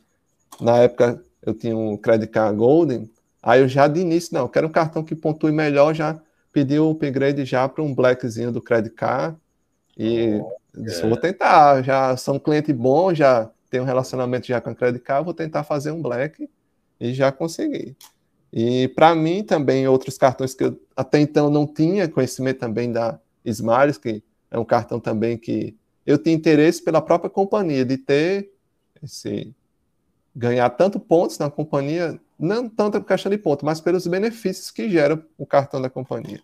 Na 0.58 0.78
época 0.78 1.22
eu 1.44 1.52
tinha 1.52 1.76
um 1.76 1.94
Credit 1.94 2.32
Card 2.32 2.56
Golden. 2.56 3.10
Aí 3.42 3.60
eu 3.60 3.68
já 3.68 3.86
de 3.86 4.00
início, 4.00 4.32
não, 4.32 4.48
quero 4.48 4.68
um 4.68 4.72
cartão 4.72 5.04
que 5.04 5.14
pontue 5.14 5.52
melhor, 5.52 5.94
já 5.94 6.18
pedi 6.50 6.78
o 6.78 6.90
upgrade 6.90 7.44
já 7.44 7.68
para 7.68 7.84
um 7.84 7.94
blackzinho 7.94 8.50
do 8.50 8.62
Credit 8.62 8.94
Card. 8.94 9.36
E 9.96 10.40
oh, 10.42 10.82
disse, 10.82 11.06
vou 11.06 11.18
tentar, 11.18 11.82
já 11.82 12.16
sou 12.16 12.36
um 12.36 12.38
cliente 12.38 12.72
bom, 12.72 13.14
já 13.14 13.50
tenho 13.68 13.82
um 13.82 13.86
relacionamento 13.86 14.46
já 14.46 14.58
com 14.58 14.70
a 14.70 14.74
Credit 14.74 15.04
Card, 15.04 15.24
vou 15.26 15.34
tentar 15.34 15.64
fazer 15.64 15.90
um 15.90 16.00
black 16.00 16.48
e 17.00 17.14
já 17.14 17.32
consegui. 17.32 17.96
E 18.52 18.88
para 18.88 19.14
mim 19.14 19.42
também 19.42 19.86
outros 19.86 20.18
cartões 20.18 20.54
que 20.54 20.64
eu 20.64 20.80
até 20.96 21.20
então 21.20 21.48
não 21.48 21.66
tinha 21.66 22.08
conhecimento 22.08 22.58
também 22.58 22.92
da 22.92 23.18
Smiles, 23.44 23.96
que 23.96 24.22
é 24.50 24.58
um 24.58 24.64
cartão 24.64 24.98
também 25.00 25.38
que 25.38 25.76
eu 26.04 26.18
tinha 26.18 26.34
interesse 26.34 26.82
pela 26.82 27.00
própria 27.00 27.30
companhia 27.30 27.84
de 27.84 27.96
ter 27.96 28.50
esse 29.02 29.54
ganhar 30.34 30.70
tanto 30.70 30.98
pontos 30.98 31.38
na 31.38 31.50
companhia, 31.50 32.20
não 32.38 32.68
tanto 32.68 33.00
por 33.00 33.06
questão 33.06 33.30
de 33.30 33.38
ponto, 33.38 33.64
mas 33.64 33.80
pelos 33.80 34.06
benefícios 34.06 34.70
que 34.70 34.88
gera 34.88 35.24
o 35.38 35.46
cartão 35.46 35.80
da 35.80 35.90
companhia. 35.90 36.40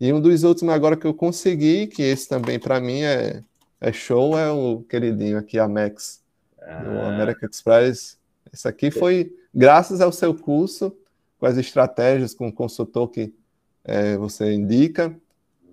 E 0.00 0.12
um 0.12 0.20
dos 0.20 0.42
últimos 0.44 0.72
agora 0.72 0.96
que 0.96 1.06
eu 1.06 1.12
consegui, 1.12 1.86
que 1.86 2.02
esse 2.02 2.28
também 2.28 2.58
para 2.58 2.80
mim 2.80 3.02
é, 3.02 3.42
é 3.80 3.92
show, 3.92 4.38
é 4.38 4.50
o 4.50 4.82
queridinho 4.82 5.36
aqui, 5.38 5.58
a 5.58 5.68
Max, 5.68 6.22
ah. 6.60 6.82
do 6.82 7.00
American 7.00 7.48
Express. 7.48 8.19
Esse 8.52 8.66
aqui 8.68 8.90
foi 8.90 9.34
graças 9.54 10.00
ao 10.00 10.12
seu 10.12 10.34
curso, 10.34 10.96
com 11.38 11.46
as 11.46 11.56
estratégias, 11.56 12.34
com 12.34 12.48
o 12.48 12.52
consultor 12.52 13.08
que 13.08 13.32
é, 13.84 14.16
você 14.16 14.52
indica, 14.52 15.14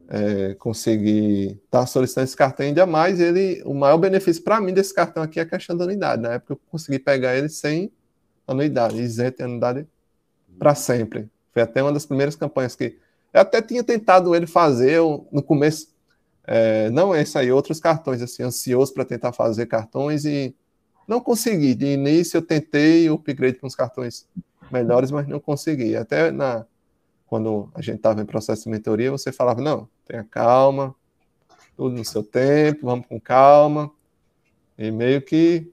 é, 0.09 0.53
conseguir 0.55 1.59
estar 1.65 1.81
tá 1.81 1.85
solicitando 1.85 2.25
esse 2.25 2.35
cartão 2.35 2.65
ainda 2.65 2.85
mais, 2.85 3.19
ele, 3.19 3.61
o 3.65 3.73
maior 3.73 3.97
benefício 3.97 4.43
para 4.43 4.61
mim 4.61 4.73
desse 4.73 4.93
cartão 4.93 5.21
aqui 5.21 5.39
é 5.39 5.43
a 5.43 5.45
questão 5.45 5.75
da 5.75 5.83
anuidade. 5.83 6.21
Na 6.21 6.33
época 6.33 6.53
eu 6.53 6.59
consegui 6.69 6.99
pegar 6.99 7.35
ele 7.35 7.49
sem 7.49 7.91
anuidade, 8.47 9.01
isento 9.01 9.37
de 9.37 9.43
anuidade 9.43 9.87
para 10.57 10.73
sempre. 10.73 11.29
Foi 11.51 11.61
até 11.61 11.83
uma 11.83 11.91
das 11.91 12.05
primeiras 12.05 12.35
campanhas 12.35 12.75
que 12.75 12.95
eu 13.33 13.41
até 13.41 13.61
tinha 13.61 13.83
tentado 13.83 14.33
ele 14.33 14.47
fazer 14.47 14.91
eu, 14.91 15.27
no 15.31 15.43
começo, 15.43 15.89
é, 16.45 16.89
não 16.89 17.13
esse 17.13 17.37
aí, 17.37 17.51
outros 17.51 17.79
cartões, 17.79 18.21
assim, 18.21 18.43
ansioso 18.43 18.93
para 18.93 19.03
tentar 19.03 19.33
fazer 19.33 19.65
cartões 19.65 20.23
e 20.23 20.55
não 21.07 21.21
consegui. 21.21 21.73
De 21.73 21.85
início 21.85 22.37
eu 22.37 22.41
tentei 22.41 23.09
o 23.09 23.15
upgrade 23.15 23.57
para 23.57 23.67
uns 23.67 23.75
cartões 23.75 24.27
melhores, 24.71 25.09
mas 25.11 25.27
não 25.27 25.39
consegui. 25.39 25.95
Até 25.95 26.31
na 26.31 26.65
quando 27.27 27.69
a 27.75 27.81
gente 27.81 27.97
estava 27.97 28.21
em 28.21 28.25
processo 28.25 28.63
de 28.63 28.69
mentoria, 28.69 29.11
você 29.11 29.33
falava, 29.33 29.61
não, 29.61 29.87
tenha 30.05 30.23
calma, 30.23 30.95
tudo 31.75 31.95
no 31.95 32.05
seu 32.05 32.23
tempo, 32.23 32.85
vamos 32.85 33.05
com 33.05 33.19
calma. 33.19 33.91
E 34.77 34.89
meio 34.91 35.21
que 35.21 35.69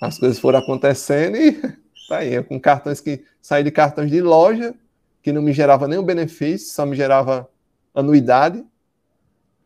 as 0.00 0.18
coisas 0.18 0.38
foram 0.38 0.60
acontecendo 0.60 1.36
e 1.36 1.60
tá 2.08 2.18
aí, 2.18 2.42
com 2.44 2.60
cartões 2.60 3.00
que 3.00 3.24
saí 3.42 3.64
de 3.64 3.70
cartões 3.70 4.10
de 4.10 4.20
loja, 4.20 4.74
que 5.22 5.32
não 5.32 5.42
me 5.42 5.52
gerava 5.52 5.88
nenhum 5.88 6.04
benefício, 6.04 6.72
só 6.72 6.86
me 6.86 6.94
gerava 6.94 7.48
anuidade, 7.92 8.64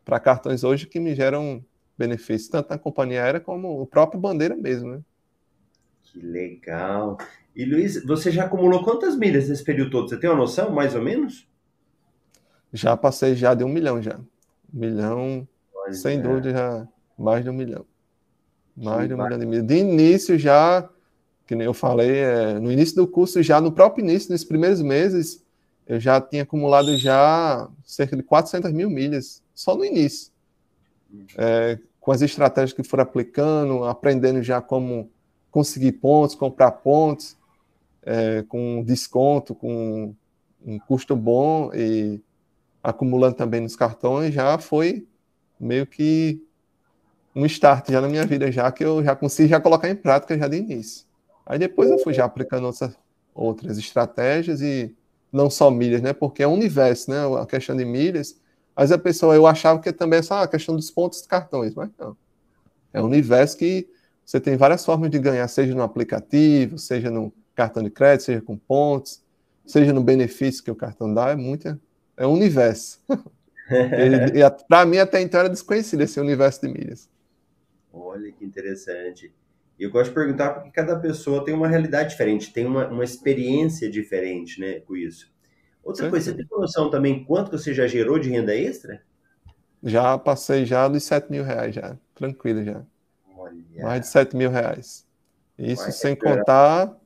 para 0.03 0.19
cartões 0.19 0.63
hoje 0.63 0.87
que 0.87 0.99
me 0.99 1.13
geram 1.13 1.63
benefícios, 1.99 2.49
tanto 2.49 2.69
na 2.69 2.77
companhia 2.77 3.23
aérea 3.23 3.41
como 3.41 3.81
o 3.81 3.85
próprio 3.85 4.19
bandeira 4.19 4.55
mesmo, 4.55 4.91
né? 4.91 5.01
Que 6.01 6.19
legal. 6.19 7.17
E 7.55 7.65
Luiz, 7.65 8.03
você 8.05 8.31
já 8.31 8.45
acumulou 8.45 8.83
quantas 8.83 9.17
milhas 9.17 9.49
nesse 9.49 9.63
período 9.63 9.91
todo? 9.91 10.09
Você 10.09 10.17
tem 10.17 10.29
uma 10.29 10.37
noção, 10.37 10.71
mais 10.71 10.95
ou 10.95 11.01
menos? 11.01 11.45
Já 12.71 12.95
passei 12.95 13.35
já 13.35 13.53
de 13.53 13.63
um 13.63 13.69
milhão 13.69 14.01
já. 14.01 14.17
Um 14.73 14.79
milhão, 14.79 15.47
sem 15.91 16.17
é. 16.17 16.21
dúvida, 16.21 16.51
já 16.51 16.87
mais 17.17 17.43
de 17.43 17.49
um 17.49 17.53
milhão. 17.53 17.85
Mais 18.75 19.01
que 19.01 19.07
de 19.09 19.13
um 19.13 19.23
milhão 19.23 19.39
de 19.39 19.45
milhas. 19.45 19.67
De 19.67 19.75
início 19.75 20.39
já, 20.39 20.89
que 21.45 21.53
nem 21.53 21.65
eu 21.65 21.73
falei, 21.73 22.11
é, 22.11 22.59
no 22.59 22.71
início 22.71 22.95
do 22.95 23.07
curso, 23.07 23.43
já 23.43 23.59
no 23.59 23.71
próprio 23.71 24.03
início, 24.03 24.31
nos 24.31 24.45
primeiros 24.45 24.81
meses, 24.81 25.43
eu 25.85 25.99
já 25.99 26.21
tinha 26.21 26.43
acumulado 26.43 26.97
já 26.97 27.69
cerca 27.83 28.15
de 28.15 28.23
400 28.23 28.71
mil 28.71 28.89
milhas, 28.89 29.43
só 29.53 29.75
no 29.75 29.83
início. 29.83 30.31
É, 31.37 31.79
com 32.09 32.13
as 32.13 32.23
estratégias 32.23 32.73
que 32.73 32.81
foram 32.81 33.03
aplicando, 33.03 33.83
aprendendo 33.83 34.41
já 34.41 34.59
como 34.59 35.11
conseguir 35.51 35.91
pontos, 35.91 36.33
comprar 36.33 36.71
pontos, 36.71 37.37
é, 38.01 38.43
com 38.49 38.83
desconto, 38.83 39.53
com 39.53 40.15
um 40.65 40.79
custo 40.79 41.15
bom 41.15 41.69
e 41.71 42.19
acumulando 42.81 43.35
também 43.35 43.61
nos 43.61 43.75
cartões, 43.75 44.33
já 44.33 44.57
foi 44.57 45.07
meio 45.59 45.85
que 45.85 46.43
um 47.35 47.45
start 47.45 47.91
já 47.91 48.01
na 48.01 48.07
minha 48.07 48.25
vida, 48.25 48.51
já 48.51 48.71
que 48.71 48.83
eu 48.83 49.03
já 49.03 49.15
consegui 49.15 49.49
já 49.49 49.61
colocar 49.61 49.87
em 49.87 49.95
prática 49.95 50.35
já 50.35 50.47
de 50.47 50.57
início. 50.57 51.05
Aí 51.45 51.59
depois 51.59 51.91
eu 51.91 51.99
fui 51.99 52.15
já 52.15 52.25
aplicando 52.25 52.65
outras, 52.65 52.97
outras 53.35 53.77
estratégias 53.77 54.63
e 54.63 54.95
não 55.31 55.47
só 55.47 55.69
milhas, 55.69 56.01
né? 56.01 56.11
Porque 56.11 56.41
é 56.41 56.47
um 56.47 56.53
universo, 56.53 57.11
né? 57.11 57.17
A 57.39 57.45
questão 57.45 57.77
de 57.77 57.85
milhas, 57.85 58.38
Mas 58.79 58.93
a 58.93 58.97
pessoa, 58.97 59.35
eu 59.35 59.45
achava 59.45 59.81
que 59.81 59.91
também 59.91 60.19
é 60.19 60.21
só 60.21 60.41
a 60.41 60.47
questão 60.47 60.73
dos 60.73 60.89
pontos 60.89 61.19
dos 61.19 61.27
cartões, 61.27 61.75
mas 61.75 61.89
não. 61.99 62.15
É 62.93 63.01
um 63.01 63.07
universo 63.07 63.57
que 63.57 63.89
você 64.25 64.39
tem 64.39 64.55
várias 64.55 64.85
formas 64.85 65.11
de 65.11 65.19
ganhar, 65.19 65.45
seja 65.49 65.75
no 65.75 65.81
aplicativo, 65.81 66.77
seja 66.77 67.11
no 67.11 67.33
cartão 67.53 67.83
de 67.83 67.89
crédito, 67.89 68.23
seja 68.23 68.41
com 68.41 68.57
pontos, 68.57 69.21
seja 69.65 69.91
no 69.91 70.01
benefício 70.01 70.63
que 70.63 70.71
o 70.71 70.75
cartão 70.75 71.13
dá, 71.13 71.31
é 71.31 71.35
muito. 71.35 71.77
É 72.15 72.25
um 72.25 72.31
universo. 72.31 73.01
e, 73.69 74.39
e 74.39 74.49
para 74.69 74.85
mim, 74.85 74.99
até 74.99 75.19
então, 75.19 75.41
era 75.41 75.49
desconhecido 75.49 75.99
esse 75.99 76.17
universo 76.17 76.61
de 76.61 76.69
milhas. 76.69 77.09
Olha 77.91 78.31
que 78.31 78.45
interessante. 78.45 79.29
E 79.77 79.83
eu 79.83 79.91
gosto 79.91 80.11
de 80.11 80.15
perguntar 80.15 80.51
porque 80.51 80.71
cada 80.71 80.97
pessoa 80.97 81.43
tem 81.43 81.53
uma 81.53 81.67
realidade 81.67 82.11
diferente, 82.11 82.53
tem 82.53 82.65
uma, 82.65 82.87
uma 82.87 83.03
experiência 83.03 83.91
diferente 83.91 84.57
né, 84.57 84.79
com 84.79 84.95
isso. 84.95 85.29
Outra 85.83 86.05
Sim. 86.05 86.09
coisa, 86.09 86.31
você 86.31 86.37
tem 86.37 86.47
noção 86.51 86.89
também 86.89 87.23
quanto 87.23 87.51
você 87.51 87.73
já 87.73 87.87
gerou 87.87 88.19
de 88.19 88.29
renda 88.29 88.55
extra? 88.55 89.01
Já 89.83 90.17
passei 90.17 90.65
já 90.65 90.87
dos 90.87 91.03
7 91.03 91.31
mil 91.31 91.43
reais, 91.43 91.73
já. 91.73 91.97
Tranquilo 92.13 92.63
já. 92.63 92.83
Olha. 93.35 93.55
Mais 93.81 94.01
de 94.01 94.07
7 94.07 94.35
mil 94.35 94.49
reais. 94.49 95.05
Isso 95.57 95.83
Vai 95.83 95.91
sem 95.91 96.15
contar. 96.15 96.97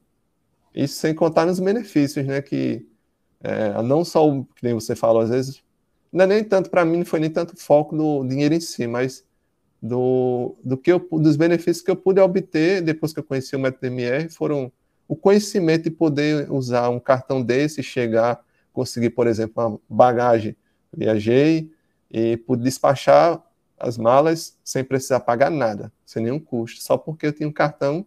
Isso 0.74 0.96
sem 0.96 1.14
contar 1.14 1.46
nos 1.46 1.60
benefícios, 1.60 2.26
né? 2.26 2.42
Que 2.42 2.88
é, 3.44 3.82
não 3.84 4.04
só 4.04 4.28
o 4.28 4.46
que 4.46 4.64
nem 4.64 4.74
você 4.74 4.96
falou, 4.96 5.22
às 5.22 5.30
vezes, 5.30 5.64
não 6.12 6.24
é 6.24 6.28
nem 6.28 6.44
tanto 6.44 6.70
para 6.70 6.86
mim, 6.86 7.00
não 7.00 7.06
foi 7.06 7.20
nem 7.20 7.30
tanto 7.30 7.58
foco 7.58 7.96
do 7.96 8.28
dinheiro 8.28 8.54
em 8.56 8.60
si, 8.60 8.88
mas 8.88 9.26
do, 9.82 10.56
do 10.64 10.78
que 10.78 10.92
eu, 10.92 11.00
dos 11.12 11.36
benefícios 11.36 11.84
que 11.84 11.92
eu 11.92 11.96
pude 11.96 12.22
obter 12.22 12.82
depois 12.82 13.12
que 13.12 13.20
eu 13.20 13.24
conheci 13.24 13.56
o 13.56 13.60
método 13.60 13.86
MR 13.88 14.30
foram 14.30 14.72
o 15.08 15.16
conhecimento 15.16 15.84
de 15.84 15.92
poder 15.92 16.50
usar 16.50 16.88
um 16.90 17.00
cartão 17.00 17.42
desse, 17.42 17.84
chegar 17.84 18.42
consegui, 18.74 19.10
por 19.10 19.28
exemplo, 19.28 19.64
uma 19.64 19.80
bagagem. 19.88 20.56
Viajei 20.96 21.72
e 22.12 22.38
pude 22.38 22.64
despachar 22.64 23.42
as 23.80 23.98
malas 23.98 24.58
sem 24.64 24.84
precisar 24.84 25.20
pagar 25.22 25.50
nada, 25.50 25.92
sem 26.06 26.24
nenhum 26.24 26.40
custo, 26.40 26.82
só 26.82 26.98
porque 26.98 27.28
eu 27.28 27.34
tinha 27.34 27.48
um 27.48 27.52
cartão 27.52 28.06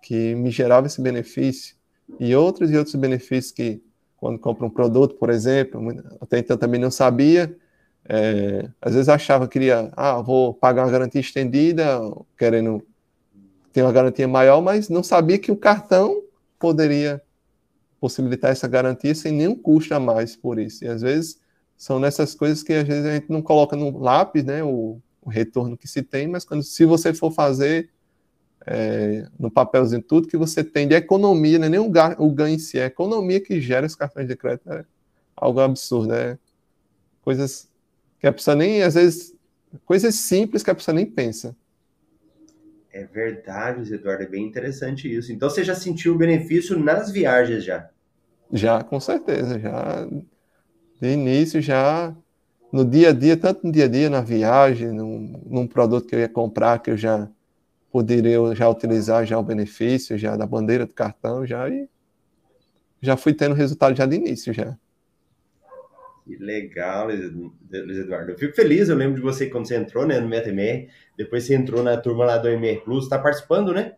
que 0.00 0.34
me 0.34 0.50
gerava 0.50 0.86
esse 0.86 1.00
benefício. 1.00 1.76
E 2.18 2.34
outros 2.34 2.70
e 2.70 2.76
outros 2.76 2.94
benefícios 2.94 3.52
que, 3.52 3.82
quando 4.16 4.38
compro 4.38 4.66
um 4.66 4.70
produto, 4.70 5.14
por 5.16 5.30
exemplo, 5.30 5.80
até 6.20 6.38
então 6.38 6.56
também 6.56 6.80
não 6.80 6.90
sabia, 6.90 7.56
é, 8.08 8.68
às 8.80 8.94
vezes 8.94 9.08
achava 9.08 9.46
que 9.46 9.52
queria, 9.54 9.92
ah, 9.96 10.20
vou 10.20 10.54
pagar 10.54 10.84
uma 10.84 10.90
garantia 10.90 11.20
estendida, 11.20 12.00
querendo 12.36 12.84
ter 13.72 13.82
uma 13.82 13.92
garantia 13.92 14.28
maior, 14.28 14.60
mas 14.60 14.88
não 14.88 15.02
sabia 15.02 15.38
que 15.38 15.50
o 15.50 15.56
cartão 15.56 16.22
poderia 16.58 17.22
possibilitar 18.02 18.50
essa 18.50 18.66
garantia 18.66 19.14
sem 19.14 19.30
nenhum 19.30 19.54
custo 19.54 19.94
a 19.94 20.00
mais 20.00 20.34
por 20.34 20.58
isso. 20.58 20.84
E 20.84 20.88
às 20.88 21.02
vezes 21.02 21.38
são 21.76 22.00
nessas 22.00 22.34
coisas 22.34 22.60
que 22.60 22.72
às 22.72 22.84
vezes 22.84 23.06
a 23.06 23.14
gente 23.14 23.30
não 23.30 23.40
coloca 23.40 23.76
no 23.76 23.96
lápis, 23.96 24.42
né, 24.42 24.60
o, 24.60 24.98
o 25.22 25.30
retorno 25.30 25.78
que 25.78 25.86
se 25.86 26.02
tem, 26.02 26.26
mas 26.26 26.44
quando 26.44 26.64
se 26.64 26.84
você 26.84 27.14
for 27.14 27.30
fazer 27.30 27.90
é, 28.66 29.28
no 29.38 29.48
papelzinho 29.52 30.02
tudo 30.02 30.26
que 30.26 30.36
você 30.36 30.64
tem 30.64 30.88
de 30.88 30.96
economia, 30.96 31.60
né, 31.60 31.68
nem 31.68 31.78
o, 31.78 31.92
o 32.18 32.30
ganho 32.32 32.56
em 32.56 32.58
si, 32.58 32.76
é 32.76 32.82
a 32.82 32.86
economia 32.86 33.40
que 33.40 33.60
gera 33.60 33.86
os 33.86 33.94
cartões 33.94 34.26
de 34.26 34.34
crédito 34.34 34.68
é 34.72 34.84
algo 35.36 35.60
absurdo, 35.60 36.12
é 36.12 36.36
coisas 37.22 37.70
que 38.18 38.26
a 38.26 38.32
pessoa 38.32 38.56
nem, 38.56 38.82
às 38.82 38.94
vezes, 38.94 39.32
coisas 39.84 40.16
simples 40.16 40.64
que 40.64 40.70
a 40.72 40.74
pessoa 40.74 40.92
nem 40.92 41.06
pensa. 41.06 41.54
É 42.92 43.04
verdade, 43.04 43.94
Eduardo, 43.94 44.24
é 44.24 44.26
bem 44.26 44.44
interessante 44.44 45.12
isso. 45.12 45.32
Então 45.32 45.48
você 45.48 45.62
já 45.62 45.74
sentiu 45.74 46.14
o 46.14 46.18
benefício 46.18 46.76
nas 46.76 47.12
viagens 47.12 47.64
já? 47.64 47.91
Já, 48.52 48.82
com 48.82 49.00
certeza, 49.00 49.58
já 49.58 50.06
de 51.00 51.08
início, 51.08 51.60
já 51.60 52.14
no 52.72 52.84
dia 52.84 53.10
a 53.10 53.12
dia, 53.12 53.36
tanto 53.36 53.66
no 53.66 53.72
dia 53.72 53.86
a 53.86 53.88
dia, 53.88 54.10
na 54.10 54.20
viagem, 54.20 54.92
num, 54.92 55.42
num 55.46 55.66
produto 55.66 56.06
que 56.06 56.14
eu 56.14 56.20
ia 56.20 56.28
comprar, 56.28 56.78
que 56.78 56.90
eu 56.90 56.96
já 56.96 57.28
poderia 57.90 58.38
já 58.54 58.68
utilizar 58.68 59.26
já 59.26 59.38
o 59.38 59.42
benefício 59.42 60.16
já 60.16 60.36
da 60.36 60.46
bandeira 60.46 60.86
do 60.86 60.94
cartão, 60.94 61.46
já 61.46 61.68
e 61.68 61.88
já 63.00 63.16
fui 63.16 63.34
tendo 63.34 63.54
resultado 63.54 63.96
já 63.96 64.06
de 64.06 64.16
início 64.16 64.52
já. 64.52 64.76
Que 66.24 66.36
legal, 66.36 67.08
Luiz 67.08 67.98
Eduardo. 67.98 68.30
Eu 68.30 68.38
fico 68.38 68.54
feliz, 68.54 68.88
eu 68.88 68.96
lembro 68.96 69.16
de 69.16 69.22
você 69.22 69.46
quando 69.46 69.66
você 69.66 69.76
entrou 69.76 70.06
né, 70.06 70.20
no 70.20 70.28
MetaMR, 70.28 70.88
depois 71.16 71.44
você 71.44 71.54
entrou 71.54 71.82
na 71.82 71.96
turma 71.96 72.24
lá 72.24 72.38
do 72.38 72.48
MR 72.48 72.80
Plus, 72.82 73.04
está 73.04 73.18
participando, 73.18 73.72
né? 73.74 73.94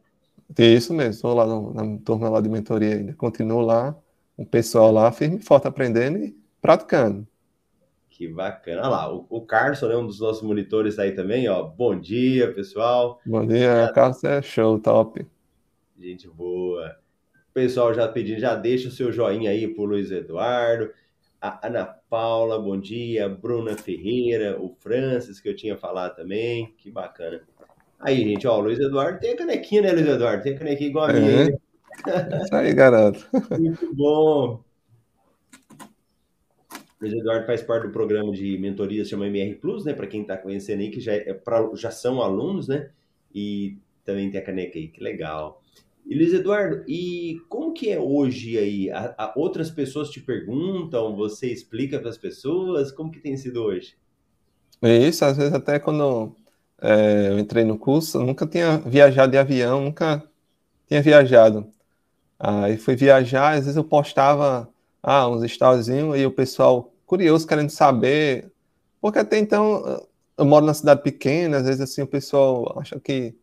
Isso 0.59 0.95
mesmo, 0.95 1.12
estou 1.12 1.35
lá 1.35 1.47
no, 1.47 1.75
na 1.75 1.99
turma 1.99 2.29
lá 2.29 2.40
de 2.40 2.49
mentoria 2.49 2.95
ainda. 2.95 3.12
Continuo 3.14 3.61
lá, 3.61 3.95
o 4.37 4.44
pessoal 4.44 4.92
lá 4.92 5.11
firme 5.12 5.37
e 5.37 5.42
forte 5.42 5.66
aprendendo 5.66 6.18
e 6.18 6.37
praticando. 6.61 7.27
Que 8.09 8.29
bacana. 8.29 8.83
Olha 8.83 8.88
lá, 8.88 9.14
o, 9.14 9.27
o 9.29 9.40
Carson 9.40 9.90
é 9.90 9.97
um 9.97 10.07
dos 10.07 10.20
nossos 10.20 10.42
monitores 10.42 10.99
aí 10.99 11.12
também, 11.12 11.49
ó. 11.49 11.62
Bom 11.64 11.99
dia, 11.99 12.53
pessoal. 12.53 13.20
Bom 13.27 13.47
dia, 13.47 13.88
o 13.90 13.92
Carson 13.92 14.29
é 14.29 14.42
show, 14.42 14.79
top. 14.79 15.27
Gente 15.99 16.29
boa. 16.29 16.97
Pessoal 17.53 17.94
já 17.94 18.07
pedindo, 18.09 18.40
já 18.40 18.55
deixa 18.55 18.88
o 18.88 18.92
seu 18.92 19.12
joinha 19.12 19.51
aí 19.51 19.68
pro 19.68 19.85
Luiz 19.85 20.11
Eduardo 20.11 20.90
a 21.44 21.66
Ana 21.66 21.85
Paula, 21.85 22.59
bom 22.59 22.81
dia, 22.81 23.29
Bruna 23.29 23.77
Ferreira, 23.77 24.59
o 24.59 24.75
Francis, 24.79 25.40
que 25.40 25.49
eu 25.51 25.55
tinha 25.55 25.77
falado 25.77 26.16
também, 26.16 26.75
que 26.79 26.90
bacana. 26.90 27.42
Aí, 28.01 28.16
gente, 28.16 28.47
ó, 28.47 28.57
o 28.57 28.62
Luiz 28.62 28.81
Eduardo 28.81 29.20
tem 29.20 29.33
a 29.33 29.37
canequinha, 29.37 29.83
né, 29.83 29.92
Luiz 29.92 30.07
Eduardo? 30.07 30.42
Tem 30.42 30.55
a 30.55 30.59
canequinha 30.59 30.88
igual 30.88 31.05
a 31.05 31.12
minha. 31.12 31.51
É. 31.51 31.59
Isso 32.43 32.55
aí, 32.55 32.75
garoto. 32.75 33.27
Muito 33.59 33.95
bom. 33.95 34.63
O 37.01 37.05
Luiz 37.05 37.13
Eduardo 37.13 37.47
faz 37.47 37.63
parte 37.63 37.87
do 37.87 37.93
programa 37.93 38.33
de 38.33 38.57
mentoria, 38.59 39.05
chama 39.05 39.27
MR 39.27 39.57
Plus, 39.57 39.85
né, 39.85 39.93
para 39.93 40.07
quem 40.07 40.23
está 40.23 40.37
conhecendo 40.37 40.81
aí, 40.81 40.91
que 40.91 41.01
já, 41.01 41.13
é 41.13 41.35
pra, 41.35 41.69
já 41.75 41.91
são 41.91 42.23
alunos, 42.23 42.69
né, 42.69 42.91
e 43.35 43.77
também 44.05 44.31
tem 44.31 44.41
a 44.41 44.45
caneca 44.45 44.79
aí, 44.79 44.89
que 44.89 45.03
legal. 45.03 45.63
E 46.07 46.15
Luiz 46.15 46.35
Eduardo, 46.35 46.85
e 46.87 47.41
como 47.49 47.73
que 47.73 47.91
é 47.91 47.99
hoje 47.99 48.59
aí? 48.59 48.91
A, 48.91 49.15
a 49.17 49.33
outras 49.37 49.71
pessoas 49.71 50.11
te 50.11 50.21
perguntam, 50.21 51.17
você 51.17 51.51
explica 51.51 51.99
para 51.99 52.11
as 52.11 52.19
pessoas? 52.19 52.93
Como 52.93 53.11
que 53.11 53.21
tem 53.21 53.37
sido 53.39 53.63
hoje? 53.63 53.97
É 54.83 54.99
isso, 54.99 55.25
às 55.25 55.39
vezes 55.39 55.55
até 55.55 55.79
quando 55.79 56.37
é, 56.81 57.29
eu 57.29 57.39
entrei 57.39 57.65
no 57.65 57.79
curso, 57.79 58.19
eu 58.19 58.27
nunca 58.27 58.47
tinha 58.47 58.77
viajado 58.79 59.33
de 59.33 59.39
avião, 59.39 59.83
nunca 59.83 60.23
tinha 60.87 61.01
viajado. 61.01 61.67
Aí 62.38 62.77
fui 62.77 62.97
viajar, 62.97 63.55
às 63.55 63.61
vezes 63.61 63.77
eu 63.77 63.85
postava 63.85 64.68
ah, 65.03 65.29
uns 65.29 65.42
storyzinhos 65.44 66.18
e 66.18 66.27
o 66.27 66.31
pessoal 66.31 66.92
curioso, 67.07 67.47
querendo 67.47 67.70
saber, 67.70 68.51
porque 69.01 69.18
até 69.18 69.38
então 69.38 70.07
eu 70.37 70.44
moro 70.44 70.66
na 70.66 70.75
cidade 70.75 71.03
pequena, 71.03 71.59
às 71.59 71.64
vezes 71.66 71.81
assim 71.81 72.03
o 72.03 72.07
pessoal 72.07 72.79
acha 72.79 72.99
que 72.99 73.35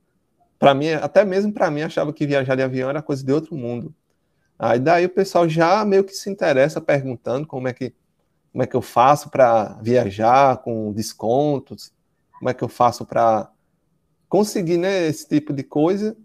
para 0.60 0.74
mim, 0.76 0.90
até 0.90 1.26
mesmo 1.26 1.52
para 1.52 1.72
mim, 1.72 1.82
achava 1.82 2.14
que 2.14 2.28
viajar 2.28 2.56
de 2.56 2.62
avião 2.62 2.90
era 2.90 3.02
coisa 3.02 3.26
de 3.26 3.34
outro 3.34 3.56
mundo. 3.56 3.94
Aí 4.60 4.80
daí 4.80 5.06
o 5.06 5.10
pessoal 5.10 5.50
já 5.50 5.84
meio 5.84 6.04
que 6.04 6.14
se 6.14 6.30
interessa 6.30 6.80
perguntando 6.80 7.48
como 7.48 7.68
é 7.68 7.74
que 7.74 7.94
como 8.52 8.64
é 8.64 8.68
que 8.68 8.76
eu 8.76 8.82
faço 8.82 9.30
para 9.30 9.80
viajar 9.82 10.58
com 10.58 10.92
descontos, 10.92 11.94
como 12.38 12.50
é 12.50 12.54
que 12.54 12.64
eu 12.64 12.68
faço 12.68 13.06
para 13.06 13.50
conseguir 14.28 14.78
né, 14.78 15.08
esse 15.08 15.28
tipo 15.28 15.54
de 15.54 15.64
coisa. 15.64 16.16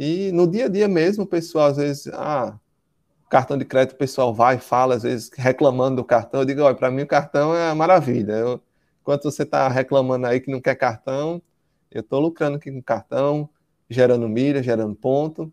E 0.00 0.30
no 0.30 0.46
dia 0.46 0.66
a 0.66 0.68
dia 0.68 0.86
mesmo, 0.86 1.24
o 1.24 1.26
pessoal 1.26 1.66
às 1.66 1.76
vezes, 1.76 2.06
ah, 2.14 2.56
cartão 3.28 3.58
de 3.58 3.64
crédito, 3.64 3.94
o 3.94 3.98
pessoal 3.98 4.32
vai 4.32 4.56
fala, 4.58 4.94
às 4.94 5.02
vezes 5.02 5.28
reclamando 5.36 5.96
do 5.96 6.04
cartão. 6.04 6.40
Eu 6.40 6.46
digo, 6.46 6.62
olha, 6.62 6.76
para 6.76 6.88
mim 6.88 7.02
o 7.02 7.06
cartão 7.06 7.52
é 7.52 7.74
maravilha. 7.74 8.32
Eu, 8.34 8.60
enquanto 9.02 9.24
você 9.24 9.42
está 9.42 9.66
reclamando 9.66 10.24
aí 10.28 10.38
que 10.38 10.52
não 10.52 10.60
quer 10.60 10.76
cartão, 10.76 11.42
eu 11.90 12.00
estou 12.00 12.20
lucrando 12.20 12.58
aqui 12.58 12.70
com 12.70 12.80
cartão 12.80 13.50
gerando 13.90 14.28
milha, 14.28 14.62
gerando 14.62 14.94
ponto. 14.94 15.52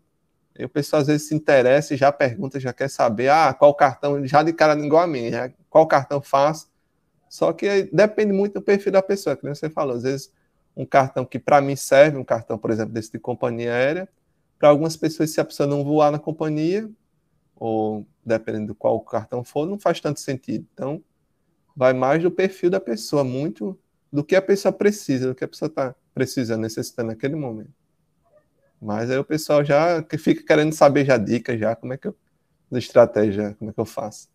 E 0.56 0.64
o 0.64 0.68
pessoal 0.68 1.02
às 1.02 1.08
vezes 1.08 1.26
se 1.26 1.34
interessa 1.34 1.94
e 1.94 1.96
já 1.96 2.12
pergunta, 2.12 2.60
já 2.60 2.72
quer 2.72 2.88
saber, 2.88 3.28
ah, 3.28 3.52
qual 3.52 3.74
cartão, 3.74 4.24
já 4.24 4.44
de 4.44 4.52
cara 4.52 4.78
igual 4.78 5.02
a 5.02 5.08
mim, 5.08 5.30
qual 5.68 5.88
cartão 5.88 6.22
faz. 6.22 6.70
Só 7.28 7.52
que 7.52 7.90
depende 7.92 8.32
muito 8.32 8.54
do 8.54 8.62
perfil 8.62 8.92
da 8.92 9.02
pessoa, 9.02 9.36
que 9.36 9.42
você 9.48 9.68
falou, 9.68 9.96
às 9.96 10.04
vezes 10.04 10.30
um 10.76 10.86
cartão 10.86 11.24
que 11.24 11.38
para 11.40 11.60
mim 11.60 11.74
serve, 11.74 12.16
um 12.16 12.24
cartão, 12.24 12.56
por 12.56 12.70
exemplo, 12.70 12.92
desse 12.92 13.10
de 13.10 13.18
companhia 13.18 13.72
aérea, 13.72 14.08
para 14.58 14.68
algumas 14.68 14.96
pessoas, 14.96 15.30
se 15.30 15.40
a 15.40 15.44
pessoa 15.44 15.66
não 15.66 15.84
voar 15.84 16.10
na 16.10 16.18
companhia, 16.18 16.90
ou 17.54 18.06
dependendo 18.24 18.68
do 18.68 18.74
qual 18.74 19.00
cartão 19.00 19.44
for, 19.44 19.66
não 19.66 19.78
faz 19.78 20.00
tanto 20.00 20.20
sentido. 20.20 20.66
Então, 20.72 21.02
vai 21.74 21.92
mais 21.92 22.22
do 22.22 22.30
perfil 22.30 22.70
da 22.70 22.80
pessoa, 22.80 23.22
muito 23.22 23.78
do 24.12 24.24
que 24.24 24.34
a 24.34 24.42
pessoa 24.42 24.72
precisa, 24.72 25.28
do 25.28 25.34
que 25.34 25.44
a 25.44 25.48
pessoa 25.48 25.68
está 25.68 25.94
precisando, 26.14 26.62
necessitando 26.62 27.08
naquele 27.08 27.36
momento. 27.36 27.72
Mas 28.80 29.10
aí 29.10 29.18
o 29.18 29.24
pessoal 29.24 29.64
já 29.64 30.02
que 30.02 30.18
fica 30.18 30.42
querendo 30.42 30.72
saber 30.72 31.04
já 31.04 31.16
dicas, 31.16 31.58
já 31.58 31.74
como 31.74 31.92
é 31.92 31.96
que 31.96 32.08
eu. 32.08 32.16
estratégia, 32.72 33.54
como 33.58 33.70
é 33.70 33.74
que 33.74 33.80
eu 33.80 33.84
faço. 33.84 34.28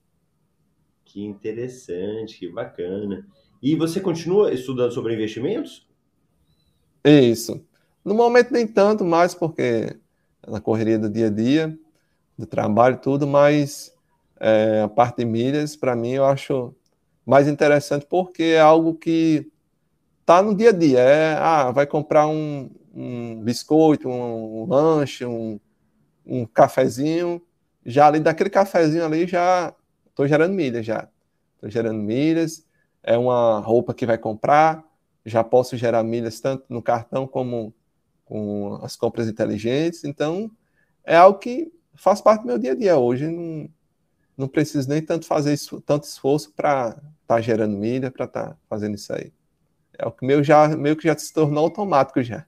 Que 1.06 1.24
interessante, 1.24 2.40
que 2.40 2.50
bacana. 2.50 3.28
E 3.62 3.76
você 3.76 4.00
continua 4.00 4.54
estudando 4.54 4.92
sobre 4.92 5.14
investimentos? 5.14 5.88
Isso. 7.04 7.64
No 8.04 8.14
momento 8.14 8.52
nem 8.52 8.66
tanto 8.66 9.04
mais, 9.04 9.36
porque 9.36 10.00
na 10.48 10.60
correria 10.60 10.98
do 10.98 11.10
dia 11.10 11.28
a 11.28 11.30
dia, 11.30 11.78
do 12.38 12.46
trabalho 12.46 12.98
tudo, 12.98 13.28
mas 13.28 13.94
é, 14.40 14.82
a 14.84 14.88
parte 14.88 15.18
de 15.18 15.26
milhas, 15.26 15.76
para 15.76 15.96
mim, 15.96 16.12
eu 16.12 16.26
acho 16.26 16.76
mais 17.26 17.48
interessante 17.48 18.06
porque 18.10 18.44
é 18.44 18.60
algo 18.60 18.96
que 18.96 19.52
tá 20.26 20.42
no 20.42 20.56
dia 20.56 20.70
a 20.70 20.74
dia. 20.74 21.00
É, 21.00 21.36
ah, 21.36 21.72
vai 21.72 21.86
comprar 21.86 22.28
um, 22.28 22.70
um 22.94 23.42
biscoito, 23.42 24.10
um, 24.10 24.64
um 24.64 24.66
lanche, 24.68 25.26
um, 25.26 25.60
um 26.26 26.46
cafezinho, 26.46 27.42
já 27.86 28.08
ali 28.08 28.20
daquele 28.20 28.50
cafezinho 28.50 29.06
ali 29.06 29.28
já 29.28 29.74
estou 30.10 30.28
gerando 30.28 30.54
milhas 30.54 30.86
já. 30.86 31.08
Estou 31.56 31.70
gerando 31.70 32.00
milhas, 32.00 32.66
é 33.04 33.18
uma 33.18 33.60
roupa 33.60 33.94
que 33.94 34.06
vai 34.06 34.18
comprar, 34.18 34.84
já 35.26 35.44
posso 35.44 35.78
gerar 35.78 36.04
milhas 36.04 36.40
tanto 36.40 36.66
no 36.70 36.82
cartão 36.82 37.28
como 37.28 37.74
com 38.32 38.80
as 38.82 38.96
compras 38.96 39.28
inteligentes. 39.28 40.06
Então, 40.06 40.50
é 41.04 41.18
algo 41.18 41.38
que 41.38 41.70
faz 41.94 42.22
parte 42.22 42.44
do 42.44 42.48
meu 42.48 42.58
dia 42.58 42.72
a 42.72 42.76
dia 42.76 42.98
hoje. 42.98 43.28
Não, 43.28 43.70
não 44.38 44.48
preciso 44.48 44.88
nem 44.88 45.02
tanto 45.02 45.26
fazer 45.26 45.54
isso, 45.54 45.82
tanto 45.82 46.06
esforço 46.06 46.54
para 46.54 46.92
estar 46.92 47.04
tá 47.28 47.42
gerando 47.42 47.76
milha, 47.76 48.10
para 48.10 48.24
estar 48.24 48.52
tá 48.52 48.58
fazendo 48.70 48.96
isso 48.96 49.12
aí. 49.12 49.34
É 50.00 50.08
o 50.08 50.14
que 50.14 50.26
meu 50.26 50.42
já 50.42 50.70
meio 50.70 50.96
que 50.96 51.04
já 51.04 51.18
se 51.18 51.34
tornou 51.34 51.66
automático 51.66 52.24
já. 52.24 52.46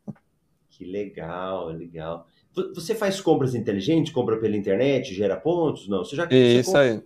Que 0.70 0.86
legal, 0.86 1.68
legal. 1.68 2.28
Você 2.74 2.96
faz 2.96 3.20
compras 3.20 3.54
inteligentes, 3.54 4.14
compra 4.14 4.38
pela 4.38 4.56
internet, 4.56 5.14
gera 5.14 5.36
pontos? 5.36 5.90
Não, 5.90 6.06
você 6.06 6.16
já 6.16 6.26
Isso 6.32 6.72
você 6.72 6.78
aí. 6.78 7.02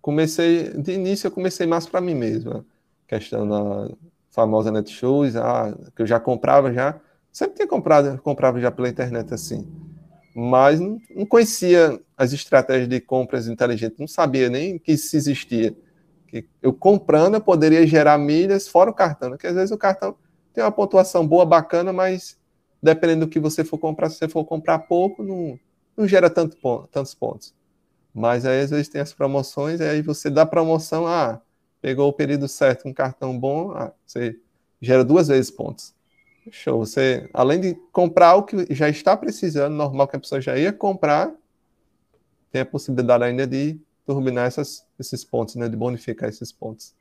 Comecei, 0.00 0.70
de 0.70 0.92
início 0.92 1.26
eu 1.26 1.30
comecei 1.30 1.66
mais 1.66 1.86
para 1.86 2.00
mim 2.00 2.14
mesmo. 2.14 2.64
Questão 3.06 3.46
da 3.46 3.94
famosa 4.34 4.72
Netshoes, 4.72 5.36
ah, 5.36 5.72
que 5.94 6.02
eu 6.02 6.06
já 6.06 6.18
comprava 6.18 6.72
já. 6.72 7.00
Sempre 7.30 7.56
tinha 7.56 7.68
comprado, 7.68 8.20
comprava 8.20 8.60
já 8.60 8.70
pela 8.70 8.88
internet 8.88 9.32
assim. 9.32 9.66
Mas 10.34 10.80
não, 10.80 10.98
conhecia 11.28 12.00
as 12.16 12.32
estratégias 12.32 12.88
de 12.88 13.00
compras 13.00 13.46
inteligentes, 13.46 13.98
não 13.98 14.08
sabia 14.08 14.50
nem 14.50 14.78
que 14.78 14.92
isso 14.92 15.16
existia. 15.16 15.74
Que 16.26 16.44
eu 16.60 16.72
comprando 16.72 17.34
eu 17.34 17.40
poderia 17.40 17.86
gerar 17.86 18.18
milhas 18.18 18.66
fora 18.66 18.90
o 18.90 18.94
cartão, 18.94 19.30
porque 19.30 19.46
às 19.46 19.54
vezes 19.54 19.70
o 19.70 19.78
cartão 19.78 20.16
tem 20.52 20.64
uma 20.64 20.72
pontuação 20.72 21.26
boa, 21.26 21.46
bacana, 21.46 21.92
mas 21.92 22.36
dependendo 22.82 23.26
do 23.26 23.30
que 23.30 23.38
você 23.38 23.62
for 23.62 23.78
comprar, 23.78 24.10
se 24.10 24.18
você 24.18 24.28
for 24.28 24.44
comprar 24.44 24.80
pouco, 24.80 25.22
não, 25.22 25.58
não 25.96 26.08
gera 26.08 26.28
tanto 26.28 26.56
ponto, 26.56 26.88
tantos 26.88 27.14
pontos. 27.14 27.54
Mas 28.12 28.44
aí 28.44 28.60
às 28.60 28.70
vezes 28.70 28.88
tem 28.88 29.00
as 29.00 29.12
promoções, 29.12 29.80
aí 29.80 30.02
você 30.02 30.28
dá 30.28 30.44
promoção, 30.44 31.06
ah, 31.06 31.40
pegou 31.84 32.08
o 32.08 32.12
período 32.14 32.48
certo, 32.48 32.88
um 32.88 32.94
cartão 32.94 33.38
bom, 33.38 33.72
ah, 33.72 33.92
você 34.06 34.38
gera 34.80 35.04
duas 35.04 35.28
vezes 35.28 35.50
pontos. 35.50 35.94
Show. 36.50 36.78
Você, 36.78 37.28
além 37.30 37.60
de 37.60 37.74
comprar 37.92 38.36
o 38.36 38.42
que 38.42 38.74
já 38.74 38.88
está 38.88 39.14
precisando, 39.14 39.74
normal 39.74 40.08
que 40.08 40.16
a 40.16 40.18
pessoa 40.18 40.40
já 40.40 40.56
ia 40.56 40.72
comprar, 40.72 41.30
tem 42.50 42.62
a 42.62 42.64
possibilidade 42.64 43.24
ainda 43.24 43.46
de 43.46 43.78
turbinar 44.06 44.46
essas, 44.46 44.86
esses 44.98 45.22
pontos, 45.26 45.56
né? 45.56 45.68
De 45.68 45.76
bonificar 45.76 46.30
esses 46.30 46.50
pontos. 46.50 46.94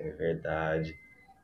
É 0.00 0.10
verdade. 0.10 0.96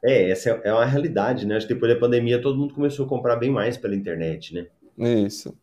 É, 0.03 0.31
essa 0.31 0.51
é, 0.51 0.61
é 0.65 0.73
uma 0.73 0.85
realidade, 0.85 1.47
né? 1.47 1.57
Acho 1.57 1.69
que 1.69 1.75
depois 1.75 1.95
da 1.95 2.01
pandemia 2.01 2.43
todo 2.43 2.59
mundo 2.59 2.75
começou 2.75 3.07
a 3.07 3.09
comprar 3.09 3.37
bem 3.37 3.53
mais 3.53 3.77
pela 3.77 3.95
internet, 3.95 4.53
né? 4.53 4.67
Isso. 4.99 5.57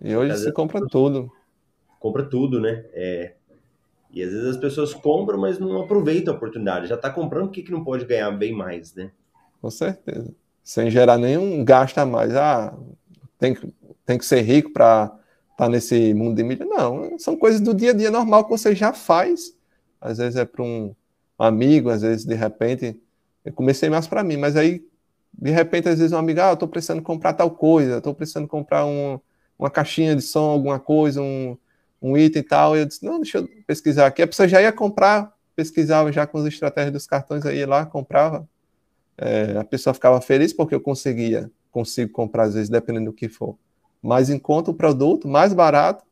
E 0.00 0.16
hoje 0.16 0.32
você 0.32 0.50
compra 0.50 0.80
tudo. 0.86 1.30
Compra 2.00 2.24
tudo, 2.24 2.58
né? 2.58 2.86
É. 2.94 3.34
E 4.18 4.22
às 4.24 4.32
vezes 4.32 4.46
as 4.48 4.56
pessoas 4.56 4.92
compram, 4.92 5.38
mas 5.38 5.60
não 5.60 5.80
aproveitam 5.80 6.34
a 6.34 6.36
oportunidade. 6.36 6.88
Já 6.88 6.96
está 6.96 7.08
comprando, 7.08 7.46
por 7.46 7.52
que, 7.52 7.62
que 7.62 7.70
não 7.70 7.84
pode 7.84 8.04
ganhar 8.04 8.32
bem 8.32 8.52
mais, 8.52 8.92
né? 8.92 9.12
Com 9.62 9.70
certeza. 9.70 10.34
Sem 10.64 10.90
gerar 10.90 11.16
nenhum 11.16 11.64
gasto 11.64 11.98
a 11.98 12.04
mais. 12.04 12.34
Ah, 12.34 12.76
tem 13.38 13.54
que, 13.54 13.72
tem 14.04 14.18
que 14.18 14.26
ser 14.26 14.40
rico 14.40 14.72
para 14.72 15.04
estar 15.52 15.66
tá 15.66 15.68
nesse 15.68 16.12
mundo 16.14 16.34
de 16.34 16.42
mídia. 16.42 16.66
Não, 16.66 17.16
são 17.16 17.36
coisas 17.36 17.60
do 17.60 17.72
dia 17.72 17.92
a 17.92 17.94
dia 17.94 18.10
normal 18.10 18.42
que 18.42 18.50
você 18.50 18.74
já 18.74 18.92
faz. 18.92 19.56
Às 20.00 20.18
vezes 20.18 20.34
é 20.34 20.44
para 20.44 20.64
um 20.64 20.92
amigo, 21.38 21.88
às 21.88 22.02
vezes 22.02 22.26
de 22.26 22.34
repente 22.34 23.00
eu 23.44 23.52
comecei 23.52 23.88
mais 23.88 24.08
para 24.08 24.24
mim, 24.24 24.36
mas 24.36 24.56
aí, 24.56 24.84
de 25.32 25.52
repente, 25.52 25.88
às 25.88 26.00
vezes 26.00 26.12
um 26.12 26.18
amigo, 26.18 26.40
ah, 26.40 26.48
eu 26.48 26.54
estou 26.54 26.66
precisando 26.66 27.02
comprar 27.02 27.34
tal 27.34 27.52
coisa, 27.52 27.98
estou 27.98 28.12
precisando 28.12 28.48
comprar 28.48 28.84
um, 28.84 29.20
uma 29.56 29.70
caixinha 29.70 30.16
de 30.16 30.22
som, 30.22 30.50
alguma 30.50 30.80
coisa, 30.80 31.22
um, 31.22 31.56
um 32.00 32.16
item 32.16 32.40
e 32.40 32.44
tal. 32.44 32.76
Eu 32.76 32.86
disse, 32.86 33.04
não, 33.04 33.20
deixa 33.20 33.38
eu 33.38 33.48
pesquisar 33.66 34.06
aqui. 34.06 34.22
A 34.22 34.26
pessoa 34.26 34.48
já 34.48 34.60
ia 34.60 34.72
comprar, 34.72 35.32
pesquisava 35.54 36.12
já 36.12 36.26
com 36.26 36.38
as 36.38 36.46
estratégias 36.46 36.92
dos 36.92 37.06
cartões, 37.06 37.44
aí 37.44 37.64
lá, 37.64 37.84
comprava. 37.86 38.48
É, 39.16 39.58
a 39.58 39.64
pessoa 39.64 39.92
ficava 39.94 40.20
feliz 40.20 40.52
porque 40.52 40.74
eu 40.74 40.80
conseguia, 40.80 41.50
consigo 41.70 42.12
comprar, 42.12 42.44
às 42.44 42.54
vezes, 42.54 42.68
dependendo 42.68 43.06
do 43.06 43.12
que 43.12 43.28
for. 43.28 43.56
Mais 44.02 44.30
em 44.30 44.38
conta 44.38 44.70
o 44.70 44.74
produto, 44.74 45.26
mais 45.26 45.52
barato, 45.52 46.04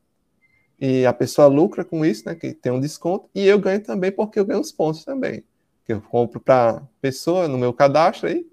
e 0.79 1.07
a 1.07 1.12
pessoa 1.12 1.46
lucra 1.46 1.85
com 1.85 2.05
isso, 2.05 2.25
né, 2.27 2.35
que 2.35 2.53
tem 2.53 2.72
um 2.72 2.81
desconto, 2.81 3.31
e 3.35 3.46
eu 3.46 3.59
ganho 3.59 3.81
também 3.81 4.11
porque 4.11 4.38
eu 4.38 4.44
ganho 4.44 4.61
os 4.61 4.72
pontos 4.72 5.05
também 5.05 5.42
que 5.87 5.92
eu 5.92 6.01
compro 6.01 6.40
para 6.40 6.83
pessoa 7.01 7.46
no 7.46 7.57
meu 7.57 7.72
cadastro 7.72 8.29
aí, 8.29 8.44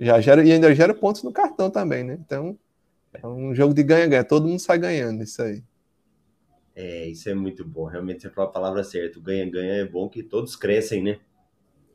já 0.00 0.20
gera, 0.20 0.44
e 0.44 0.50
ainda 0.50 0.74
gera 0.74 0.92
pontos 0.92 1.22
no 1.22 1.32
cartão 1.32 1.70
também, 1.70 2.02
né? 2.02 2.18
Então, 2.20 2.58
é 3.14 3.24
um 3.24 3.54
jogo 3.54 3.72
de 3.72 3.84
ganha-ganha, 3.84 4.24
todo 4.24 4.48
mundo 4.48 4.58
sai 4.58 4.78
ganhando 4.78 5.22
isso 5.22 5.40
aí. 5.40 5.62
É, 6.74 7.06
isso 7.06 7.28
é 7.28 7.34
muito 7.34 7.64
bom, 7.64 7.84
realmente 7.84 8.22
você 8.22 8.30
falou 8.30 8.48
a 8.48 8.52
palavra 8.52 8.82
certa, 8.82 9.18
o 9.18 9.22
ganha-ganha 9.22 9.74
é 9.74 9.84
bom 9.84 10.08
que 10.08 10.22
todos 10.22 10.56
crescem, 10.56 11.02
né? 11.02 11.20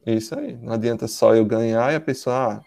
Isso 0.06 0.38
aí, 0.38 0.56
não 0.56 0.74
adianta 0.74 1.08
só 1.08 1.36
eu 1.36 1.44
ganhar 1.46 1.92
e 1.92 1.96
a 1.96 2.00
pessoa 2.02 2.36
ah, 2.36 2.62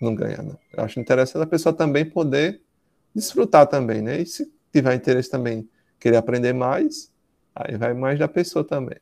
não 0.00 0.14
ganha, 0.14 0.38
não. 0.42 0.58
Eu 0.72 0.84
acho 0.84 1.00
interessante 1.00 1.42
a 1.42 1.46
pessoa 1.46 1.72
também 1.72 2.04
poder 2.04 2.60
desfrutar 3.14 3.66
também, 3.66 4.02
né? 4.02 4.20
E 4.20 4.26
se 4.26 4.52
tiver 4.72 4.94
interesse 4.94 5.30
também, 5.30 5.68
querer 5.98 6.16
aprender 6.18 6.52
mais, 6.52 7.12
aí 7.54 7.76
vai 7.76 7.94
mais 7.94 8.18
da 8.18 8.28
pessoa 8.28 8.64
também. 8.64 8.98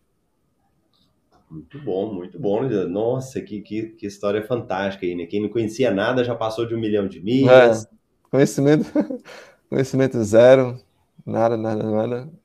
Muito 1.50 1.78
bom, 1.80 2.14
muito 2.14 2.38
bom. 2.38 2.62
Nossa, 2.88 3.40
que, 3.42 3.60
que, 3.60 3.88
que 3.88 4.06
história 4.06 4.42
fantástica 4.46 5.04
aí, 5.04 5.14
né? 5.14 5.26
Quem 5.26 5.42
não 5.42 5.50
conhecia 5.50 5.90
nada 5.90 6.24
já 6.24 6.34
passou 6.34 6.66
de 6.66 6.74
um 6.74 6.80
milhão 6.80 7.06
de 7.06 7.20
milhas. 7.20 7.84
É, 7.84 7.88
conhecimento, 8.30 8.86
conhecimento 9.68 10.22
zero, 10.24 10.80
nada, 11.26 11.56
nada, 11.58 11.82
nada. 11.82 12.41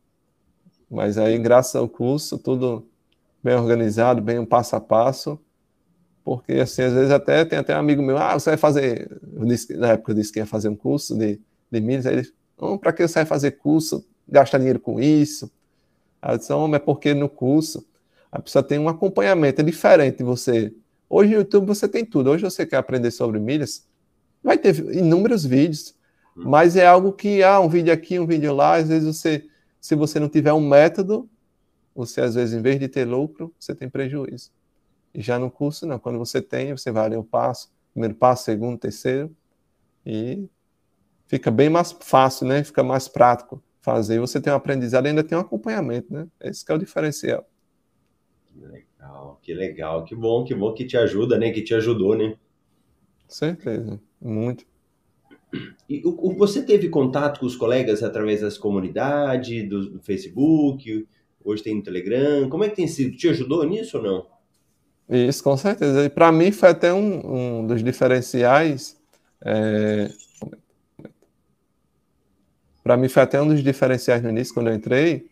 Mas 0.89 1.17
aí, 1.17 1.37
graças 1.37 1.75
ao 1.75 1.87
curso, 1.87 2.37
tudo 2.37 2.87
bem 3.43 3.55
organizado, 3.55 4.21
bem 4.21 4.39
um 4.39 4.45
passo 4.45 4.75
a 4.75 4.81
passo. 4.81 5.39
Porque, 6.23 6.53
assim, 6.53 6.81
às 6.81 6.93
vezes 6.93 7.11
até 7.11 7.45
tem 7.45 7.59
até 7.59 7.75
um 7.75 7.79
amigo 7.79 8.01
meu, 8.01 8.17
ah, 8.17 8.33
você 8.33 8.51
vai 8.51 8.57
fazer. 8.57 9.09
Disse, 9.45 9.73
na 9.75 9.93
época 9.93 10.11
eu 10.11 10.15
disse 10.15 10.31
que 10.31 10.39
ia 10.39 10.45
fazer 10.45 10.69
um 10.69 10.75
curso 10.75 11.17
de, 11.17 11.39
de 11.71 11.81
milhas. 11.81 12.05
Aí 12.05 12.17
ele, 12.17 12.29
oh, 12.57 12.77
para 12.77 12.91
que 12.91 13.07
você 13.07 13.19
vai 13.19 13.25
fazer 13.25 13.51
curso? 13.51 14.05
Gastar 14.27 14.57
dinheiro 14.57 14.79
com 14.79 14.99
isso? 14.99 15.49
Aí 16.21 16.33
eu 16.33 16.37
disse, 16.37 16.51
oh, 16.51 16.75
é 16.75 16.79
porque 16.79 17.13
no 17.13 17.29
curso 17.29 17.85
a 18.31 18.41
pessoa 18.41 18.61
tem 18.61 18.77
um 18.77 18.89
acompanhamento, 18.89 19.61
é 19.61 19.63
diferente 19.63 20.23
você. 20.23 20.73
Hoje 21.09 21.31
no 21.31 21.37
YouTube 21.37 21.67
você 21.67 21.87
tem 21.87 22.05
tudo. 22.05 22.29
Hoje 22.29 22.43
você 22.43 22.65
quer 22.65 22.77
aprender 22.77 23.11
sobre 23.11 23.39
milhas, 23.39 23.87
vai 24.43 24.57
ter 24.57 24.77
inúmeros 24.93 25.45
vídeos, 25.45 25.95
hum. 26.35 26.43
mas 26.45 26.75
é 26.75 26.85
algo 26.85 27.13
que, 27.13 27.41
ah, 27.41 27.59
um 27.59 27.69
vídeo 27.69 27.93
aqui, 27.93 28.19
um 28.19 28.27
vídeo 28.27 28.53
lá, 28.53 28.75
às 28.75 28.89
vezes 28.89 29.15
você, 29.15 29.45
se 29.87 29.95
você 29.95 30.19
não 30.19 30.27
tiver 30.27 30.51
um 30.51 30.59
método, 30.59 31.29
você 31.95 32.19
às 32.19 32.35
vezes, 32.35 32.53
em 32.53 32.61
vez 32.61 32.77
de 32.77 32.89
ter 32.89 33.05
lucro, 33.05 33.55
você 33.57 33.73
tem 33.73 33.89
prejuízo. 33.89 34.51
E 35.13 35.21
já 35.21 35.39
no 35.39 35.49
curso, 35.49 35.87
não. 35.87 35.97
Quando 35.97 36.19
você 36.19 36.41
tem, 36.41 36.73
você 36.73 36.91
vai 36.91 37.07
ler 37.07 37.15
o 37.15 37.23
passo, 37.23 37.71
primeiro 37.93 38.13
passo, 38.13 38.43
segundo, 38.43 38.77
terceiro, 38.77 39.33
e 40.05 40.45
fica 41.25 41.49
bem 41.49 41.69
mais 41.69 41.93
fácil, 41.93 42.45
né? 42.47 42.65
Fica 42.65 42.83
mais 42.83 43.07
prático 43.07 43.63
fazer. 43.79 44.19
Você 44.19 44.41
tem 44.41 44.51
um 44.51 44.57
aprendizado 44.57 45.05
e 45.05 45.07
ainda 45.07 45.23
tem 45.23 45.37
um 45.37 45.41
acompanhamento, 45.41 46.13
né? 46.13 46.27
Esse 46.41 46.69
é 46.69 46.75
o 46.75 46.77
diferencial. 46.77 47.49
Que 48.45 48.65
legal, 48.65 49.39
que 49.41 49.53
legal, 49.53 50.03
que 50.03 50.13
bom, 50.13 50.43
que 50.43 50.53
bom 50.53 50.73
que 50.73 50.83
te 50.83 50.97
ajuda, 50.97 51.37
né? 51.37 51.49
Que 51.51 51.61
te 51.61 51.73
ajudou, 51.73 52.13
né? 52.13 52.35
Certeza, 53.25 53.97
muito. 54.19 54.65
E 55.89 56.01
o, 56.05 56.33
você 56.33 56.61
teve 56.61 56.89
contato 56.89 57.39
com 57.39 57.45
os 57.45 57.55
colegas 57.55 58.03
através 58.03 58.41
das 58.41 58.57
comunidades, 58.57 59.67
do, 59.67 59.91
do 59.91 59.99
Facebook, 59.99 61.07
hoje 61.43 61.63
tem 61.63 61.75
no 61.75 61.83
Telegram, 61.83 62.49
como 62.49 62.63
é 62.63 62.69
que 62.69 62.75
tem 62.75 62.87
sido? 62.87 63.15
Te 63.15 63.29
ajudou 63.29 63.63
nisso 63.63 63.97
ou 63.97 64.03
não? 64.03 64.25
Isso, 65.09 65.41
com 65.43 65.55
certeza. 65.55 66.03
E 66.03 66.09
para 66.09 66.31
mim 66.31 66.51
foi 66.51 66.69
até 66.69 66.93
um, 66.93 67.59
um 67.61 67.67
dos 67.67 67.81
diferenciais. 67.81 68.97
É... 69.41 70.11
Para 72.83 72.97
mim 72.97 73.07
foi 73.07 73.23
até 73.23 73.41
um 73.41 73.47
dos 73.47 73.63
diferenciais 73.63 74.21
no 74.21 74.29
início, 74.29 74.53
quando 74.53 74.67
eu 74.67 74.75
entrei, 74.75 75.27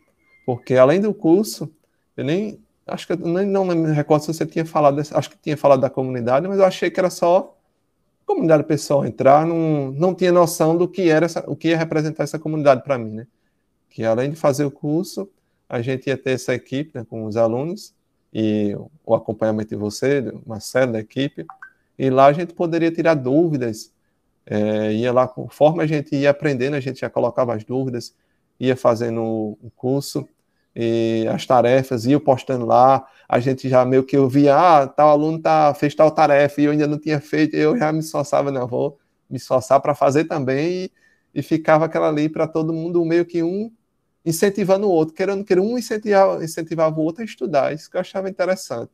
porque 0.46 0.76
além 0.76 1.02
do 1.02 1.14
curso, 1.14 1.70
eu 2.16 2.24
nem 2.24 2.60
Acho 2.88 3.08
que 3.08 3.14
eu 3.14 3.18
nem, 3.18 3.46
não 3.48 3.66
me 3.66 3.92
recordo 3.92 4.22
se 4.22 4.34
você 4.34 4.46
tinha 4.46 4.64
falado, 4.64 5.00
acho 5.00 5.30
que 5.30 5.38
tinha 5.42 5.58
falado 5.58 5.82
da 5.82 5.90
comunidade, 5.90 6.48
mas 6.48 6.60
eu 6.60 6.66
achei 6.66 6.92
que 6.92 7.00
era 7.00 7.10
só 7.10 7.55
comunidade 8.26 8.64
pessoal 8.64 9.06
entrar, 9.06 9.46
não, 9.46 9.92
não 9.92 10.16
tinha 10.16 10.32
noção 10.32 10.76
do 10.76 10.88
que 10.88 11.10
era 11.10 11.26
essa, 11.26 11.44
o 11.48 11.56
que 11.56 11.70
ia 11.70 11.78
representar 11.78 12.24
essa 12.24 12.40
comunidade 12.40 12.84
para 12.84 12.98
mim, 12.98 13.12
né? 13.12 13.28
Que 13.90 14.04
além 14.04 14.32
de 14.32 14.36
fazer 14.36 14.66
o 14.66 14.72
curso, 14.72 15.30
a 15.70 15.82
gente 15.82 16.08
ia 16.08 16.18
ter 16.18 16.32
essa 16.32 16.54
equipe 16.54 16.92
né, 16.98 17.06
com 17.08 17.26
os 17.26 17.38
alunos 17.38 17.94
e 18.34 18.76
o 19.06 19.16
acompanhamento 19.16 19.70
de 19.70 19.76
você, 19.76 20.34
Marcelo, 20.46 20.94
da 20.94 21.00
equipe, 21.00 21.46
e 21.98 22.10
lá 22.10 22.26
a 22.26 22.34
gente 22.34 22.54
poderia 22.54 22.92
tirar 22.92 23.14
dúvidas, 23.14 23.94
é, 24.46 24.92
ia 24.92 25.14
lá, 25.14 25.28
conforme 25.28 25.84
a 25.84 25.88
gente 25.88 26.16
ia 26.16 26.32
aprendendo, 26.32 26.76
a 26.76 26.80
gente 26.80 27.00
já 27.00 27.10
colocava 27.10 27.56
as 27.56 27.64
dúvidas, 27.64 28.14
ia 28.60 28.76
fazendo 28.76 29.22
o 29.24 29.72
curso, 29.76 30.28
as 31.34 31.46
tarefas, 31.46 32.06
ia 32.06 32.20
postando 32.20 32.66
lá, 32.66 33.06
a 33.30 33.40
gente 33.40 33.70
já 33.70 33.86
meio 33.86 34.04
que 34.04 34.18
ouvia, 34.18 34.56
ah, 34.56 34.88
tal 34.88 35.10
aluno 35.10 35.42
tá, 35.42 35.74
fez 35.74 35.96
tal 35.96 36.12
tarefa 36.12 36.62
e 36.62 36.66
eu 36.66 36.72
ainda 36.72 36.88
não 36.88 37.00
tinha 37.00 37.20
feito, 37.22 37.56
eu 37.56 37.78
já 37.78 37.92
me 37.94 38.00
esforçava, 38.00 38.52
não, 38.52 38.68
vou 38.68 39.00
me 39.30 39.38
esforçar 39.38 39.80
para 39.80 39.96
fazer 39.96 40.26
também 40.26 40.86
e, 40.86 40.92
e 41.34 41.42
ficava 41.42 41.86
aquela 41.86 42.10
ali 42.10 42.28
para 42.28 42.48
todo 42.48 42.74
mundo, 42.74 43.04
meio 43.06 43.26
que 43.26 43.42
um 43.42 43.72
incentivando 44.26 44.88
o 44.88 44.90
outro, 44.90 45.14
querendo 45.14 45.46
que 45.46 45.58
um 45.58 45.78
incentivava, 45.78 46.44
incentivava 46.44 47.00
o 47.00 47.04
outro 47.04 47.22
a 47.22 47.26
estudar, 47.26 47.74
isso 47.74 47.90
que 47.90 47.96
eu 47.96 48.02
achava 48.02 48.30
interessante. 48.30 48.92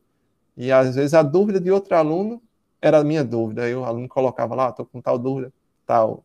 E 0.56 0.70
às 0.70 0.94
vezes 0.94 1.14
a 1.14 1.22
dúvida 1.22 1.58
de 1.60 1.70
outro 1.70 1.96
aluno 1.96 2.42
era 2.80 2.98
a 2.98 3.04
minha 3.04 3.24
dúvida, 3.24 3.64
aí 3.64 3.74
o 3.74 3.84
aluno 3.84 4.08
colocava 4.08 4.54
lá, 4.54 4.68
estou 4.68 4.84
com 4.86 5.00
tal 5.00 5.18
dúvida, 5.18 5.52
tal. 5.86 6.24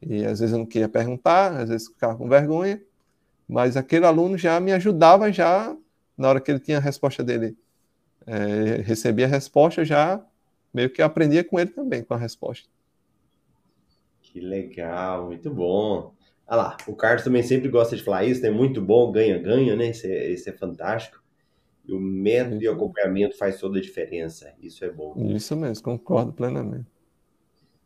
E 0.00 0.24
às 0.24 0.40
vezes 0.40 0.52
eu 0.52 0.58
não 0.58 0.66
queria 0.66 0.88
perguntar, 0.88 1.52
às 1.52 1.68
vezes 1.68 1.88
ficava 1.88 2.16
com 2.16 2.28
vergonha, 2.28 2.82
mas 3.52 3.76
aquele 3.76 4.06
aluno 4.06 4.38
já 4.38 4.58
me 4.58 4.72
ajudava 4.72 5.30
já 5.30 5.76
na 6.16 6.28
hora 6.28 6.40
que 6.40 6.50
ele 6.50 6.58
tinha 6.58 6.78
a 6.78 6.80
resposta 6.80 7.22
dele, 7.22 7.54
é, 8.26 8.80
recebia 8.80 9.26
a 9.26 9.28
resposta 9.28 9.84
já 9.84 10.24
meio 10.72 10.88
que 10.88 11.02
aprendia 11.02 11.44
com 11.44 11.60
ele 11.60 11.68
também 11.68 12.02
com 12.02 12.14
a 12.14 12.16
resposta. 12.16 12.66
Que 14.22 14.40
legal, 14.40 15.26
muito 15.26 15.50
bom. 15.52 16.14
Ah 16.46 16.56
lá, 16.56 16.76
o 16.86 16.96
Carlos 16.96 17.24
também 17.24 17.42
sempre 17.42 17.68
gosta 17.68 17.94
de 17.94 18.02
falar 18.02 18.24
isso, 18.24 18.40
né? 18.40 18.48
Muito 18.48 18.80
bom, 18.80 19.12
ganha, 19.12 19.38
ganha, 19.38 19.76
né? 19.76 19.90
Isso 19.90 20.06
é, 20.06 20.30
isso 20.30 20.48
é 20.48 20.52
fantástico. 20.52 21.22
E 21.84 21.92
o 21.92 22.00
método 22.00 22.62
e 22.62 22.68
o 22.68 22.72
acompanhamento 22.72 23.36
faz 23.36 23.60
toda 23.60 23.78
a 23.78 23.82
diferença. 23.82 24.50
Isso 24.62 24.82
é 24.82 24.90
bom. 24.90 25.14
Isso 25.28 25.54
mesmo, 25.54 25.84
concordo 25.84 26.32
plenamente. 26.32 26.86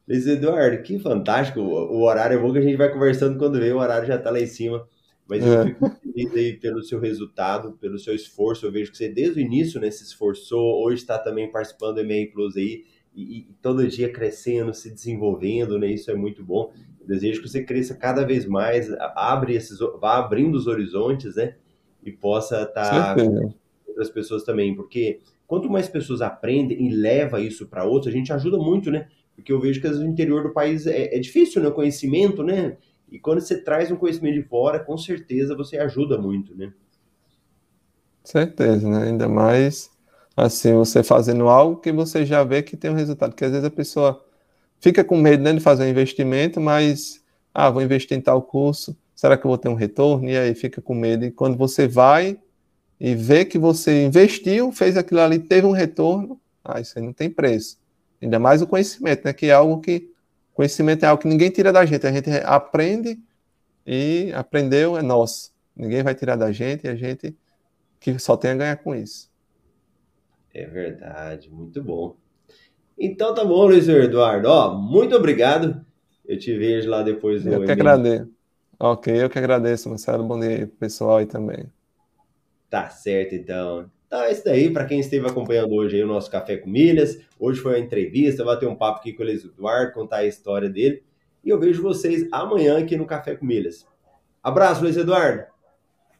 Luiz 0.06 0.28
Eduardo, 0.28 0.80
que 0.84 0.96
fantástico. 1.00 1.58
O 1.58 2.02
horário 2.02 2.38
é 2.38 2.40
bom 2.40 2.52
que 2.52 2.58
a 2.58 2.62
gente 2.62 2.76
vai 2.76 2.92
conversando 2.92 3.36
quando 3.36 3.58
vê, 3.58 3.72
o 3.72 3.78
horário 3.78 4.06
já 4.06 4.14
está 4.14 4.30
lá 4.30 4.38
em 4.38 4.46
cima. 4.46 4.86
Mas 5.28 5.44
eu 5.44 5.52
é. 5.60 5.66
fico 5.66 5.90
feliz 5.90 6.34
aí 6.34 6.52
pelo 6.54 6.82
seu 6.82 7.00
resultado, 7.00 7.72
pelo 7.80 7.98
seu 7.98 8.14
esforço. 8.14 8.64
Eu 8.64 8.72
vejo 8.72 8.90
que 8.90 8.96
você 8.96 9.08
desde 9.08 9.40
o 9.40 9.42
início 9.42 9.80
né, 9.80 9.90
se 9.90 10.04
esforçou, 10.04 10.84
hoje 10.84 11.02
está 11.02 11.18
também 11.18 11.50
participando 11.50 11.96
do 11.96 12.00
EMEI 12.00 12.26
Plus 12.26 12.56
aí, 12.56 12.84
e, 13.14 13.38
e, 13.38 13.48
todo 13.62 13.88
dia 13.88 14.12
crescendo, 14.12 14.74
se 14.74 14.92
desenvolvendo, 14.92 15.78
né? 15.78 15.90
Isso 15.90 16.10
é 16.10 16.14
muito 16.14 16.44
bom. 16.44 16.70
Eu 17.00 17.06
desejo 17.06 17.40
que 17.40 17.48
você 17.48 17.64
cresça 17.64 17.94
cada 17.94 18.26
vez 18.26 18.44
mais, 18.44 18.92
abre 19.14 19.54
esses, 19.54 19.78
vá 19.98 20.18
abrindo 20.18 20.54
os 20.54 20.66
horizontes, 20.66 21.34
né? 21.34 21.54
E 22.04 22.12
possa 22.12 22.62
estar 22.62 23.14
tá 23.14 23.14
com 23.14 23.54
outras 23.88 24.10
pessoas 24.10 24.44
também, 24.44 24.76
porque 24.76 25.20
quanto 25.46 25.70
mais 25.70 25.88
pessoas 25.88 26.20
aprendem 26.20 26.86
e 26.86 26.94
leva 26.94 27.40
isso 27.40 27.66
para 27.66 27.84
outros, 27.84 28.12
a 28.12 28.16
gente 28.16 28.32
ajuda 28.34 28.58
muito, 28.58 28.90
né? 28.90 29.08
Porque 29.34 29.50
eu 29.50 29.60
vejo 29.60 29.80
que 29.80 29.88
o 29.88 30.06
interior 30.06 30.42
do 30.42 30.52
país 30.52 30.86
é, 30.86 31.16
é 31.16 31.18
difícil, 31.18 31.62
né? 31.62 31.68
O 31.68 31.72
conhecimento, 31.72 32.42
né? 32.42 32.76
E 33.10 33.18
quando 33.18 33.40
você 33.40 33.62
traz 33.62 33.90
um 33.90 33.96
conhecimento 33.96 34.34
de 34.34 34.42
fora, 34.42 34.80
com 34.80 34.96
certeza 34.98 35.56
você 35.56 35.78
ajuda 35.78 36.18
muito, 36.18 36.56
né? 36.56 36.72
Certeza, 38.24 38.88
né? 38.88 39.04
Ainda 39.04 39.28
mais 39.28 39.90
assim, 40.36 40.74
você 40.74 41.02
fazendo 41.02 41.48
algo 41.48 41.80
que 41.80 41.90
você 41.90 42.26
já 42.26 42.44
vê 42.44 42.62
que 42.62 42.76
tem 42.76 42.90
um 42.90 42.94
resultado. 42.94 43.30
Porque 43.30 43.44
às 43.44 43.52
vezes 43.52 43.64
a 43.64 43.70
pessoa 43.70 44.22
fica 44.80 45.02
com 45.02 45.16
medo 45.16 45.42
né, 45.42 45.52
de 45.52 45.60
fazer 45.60 45.84
um 45.84 45.88
investimento, 45.88 46.60
mas 46.60 47.22
ah, 47.54 47.70
vou 47.70 47.82
investir 47.82 48.16
em 48.16 48.20
tal 48.20 48.42
curso, 48.42 48.94
será 49.14 49.36
que 49.38 49.46
eu 49.46 49.48
vou 49.48 49.56
ter 49.56 49.68
um 49.68 49.74
retorno? 49.74 50.28
E 50.28 50.36
aí 50.36 50.54
fica 50.54 50.82
com 50.82 50.94
medo. 50.94 51.24
E 51.24 51.30
quando 51.30 51.56
você 51.56 51.88
vai 51.88 52.38
e 53.00 53.14
vê 53.14 53.44
que 53.44 53.58
você 53.58 54.04
investiu, 54.04 54.70
fez 54.72 54.96
aquilo 54.96 55.20
ali, 55.20 55.38
teve 55.38 55.66
um 55.66 55.72
retorno, 55.72 56.38
ah, 56.62 56.80
isso 56.80 56.98
aí 56.98 57.04
não 57.04 57.12
tem 57.12 57.30
preço. 57.30 57.78
Ainda 58.20 58.38
mais 58.38 58.60
o 58.60 58.66
conhecimento, 58.66 59.24
né? 59.24 59.32
Que 59.32 59.46
é 59.46 59.52
algo 59.52 59.80
que 59.80 60.10
Conhecimento 60.56 61.04
é 61.04 61.08
algo 61.08 61.20
que 61.20 61.28
ninguém 61.28 61.50
tira 61.50 61.70
da 61.70 61.84
gente, 61.84 62.06
a 62.06 62.10
gente 62.10 62.30
aprende 62.42 63.20
e 63.86 64.32
aprendeu 64.34 64.96
é 64.96 65.02
nosso. 65.02 65.52
Ninguém 65.76 66.02
vai 66.02 66.14
tirar 66.14 66.34
da 66.34 66.50
gente 66.50 66.84
e 66.84 66.88
a 66.88 66.96
gente 66.96 67.36
que 68.00 68.18
só 68.18 68.38
tem 68.38 68.52
a 68.52 68.54
ganhar 68.54 68.76
com 68.76 68.94
isso. 68.94 69.30
É 70.54 70.64
verdade, 70.64 71.50
muito 71.50 71.82
bom. 71.82 72.16
Então 72.98 73.34
tá 73.34 73.44
bom, 73.44 73.66
Luiz 73.66 73.86
Eduardo. 73.86 74.48
Ó, 74.48 74.74
muito 74.74 75.14
obrigado. 75.14 75.84
Eu 76.24 76.38
te 76.38 76.56
vejo 76.56 76.88
lá 76.88 77.02
depois 77.02 77.44
do 77.44 77.52
Eu 77.52 77.62
que 77.62 77.72
agradeço. 77.72 78.30
Ok, 78.80 79.22
eu 79.22 79.28
que 79.28 79.38
agradeço, 79.38 79.90
Marcelo. 79.90 80.24
Bom 80.24 80.40
dia 80.40 80.72
pessoal 80.80 81.18
aí 81.18 81.26
também. 81.26 81.70
Tá 82.70 82.88
certo, 82.88 83.34
então. 83.34 83.90
Então 84.06 84.22
é 84.22 84.30
isso 84.30 84.44
daí, 84.44 84.72
para 84.72 84.84
quem 84.84 85.00
esteve 85.00 85.26
acompanhando 85.26 85.74
hoje 85.74 85.96
aí 85.96 86.02
o 86.04 86.06
nosso 86.06 86.30
Café 86.30 86.56
com 86.56 86.70
Milhas. 86.70 87.18
Hoje 87.38 87.60
foi 87.60 87.72
uma 87.72 87.84
entrevista, 87.84 88.44
vai 88.44 88.58
ter 88.58 88.66
um 88.66 88.76
papo 88.76 89.00
aqui 89.00 89.12
com 89.12 89.22
o 89.22 89.26
Luiz 89.26 89.44
Eduardo, 89.44 89.92
contar 89.92 90.18
a 90.18 90.26
história 90.26 90.68
dele. 90.68 91.02
E 91.44 91.48
eu 91.48 91.58
vejo 91.58 91.82
vocês 91.82 92.28
amanhã 92.30 92.78
aqui 92.78 92.96
no 92.96 93.06
Café 93.06 93.34
com 93.34 93.44
Milhas. 93.44 93.86
Abraço, 94.42 94.82
Luiz 94.82 94.96
Eduardo. 94.96 95.44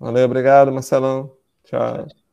Valeu, 0.01 0.25
obrigado, 0.25 0.73
Marcelão. 0.73 1.33
Tchau. 1.65 2.07
Tchau. 2.07 2.26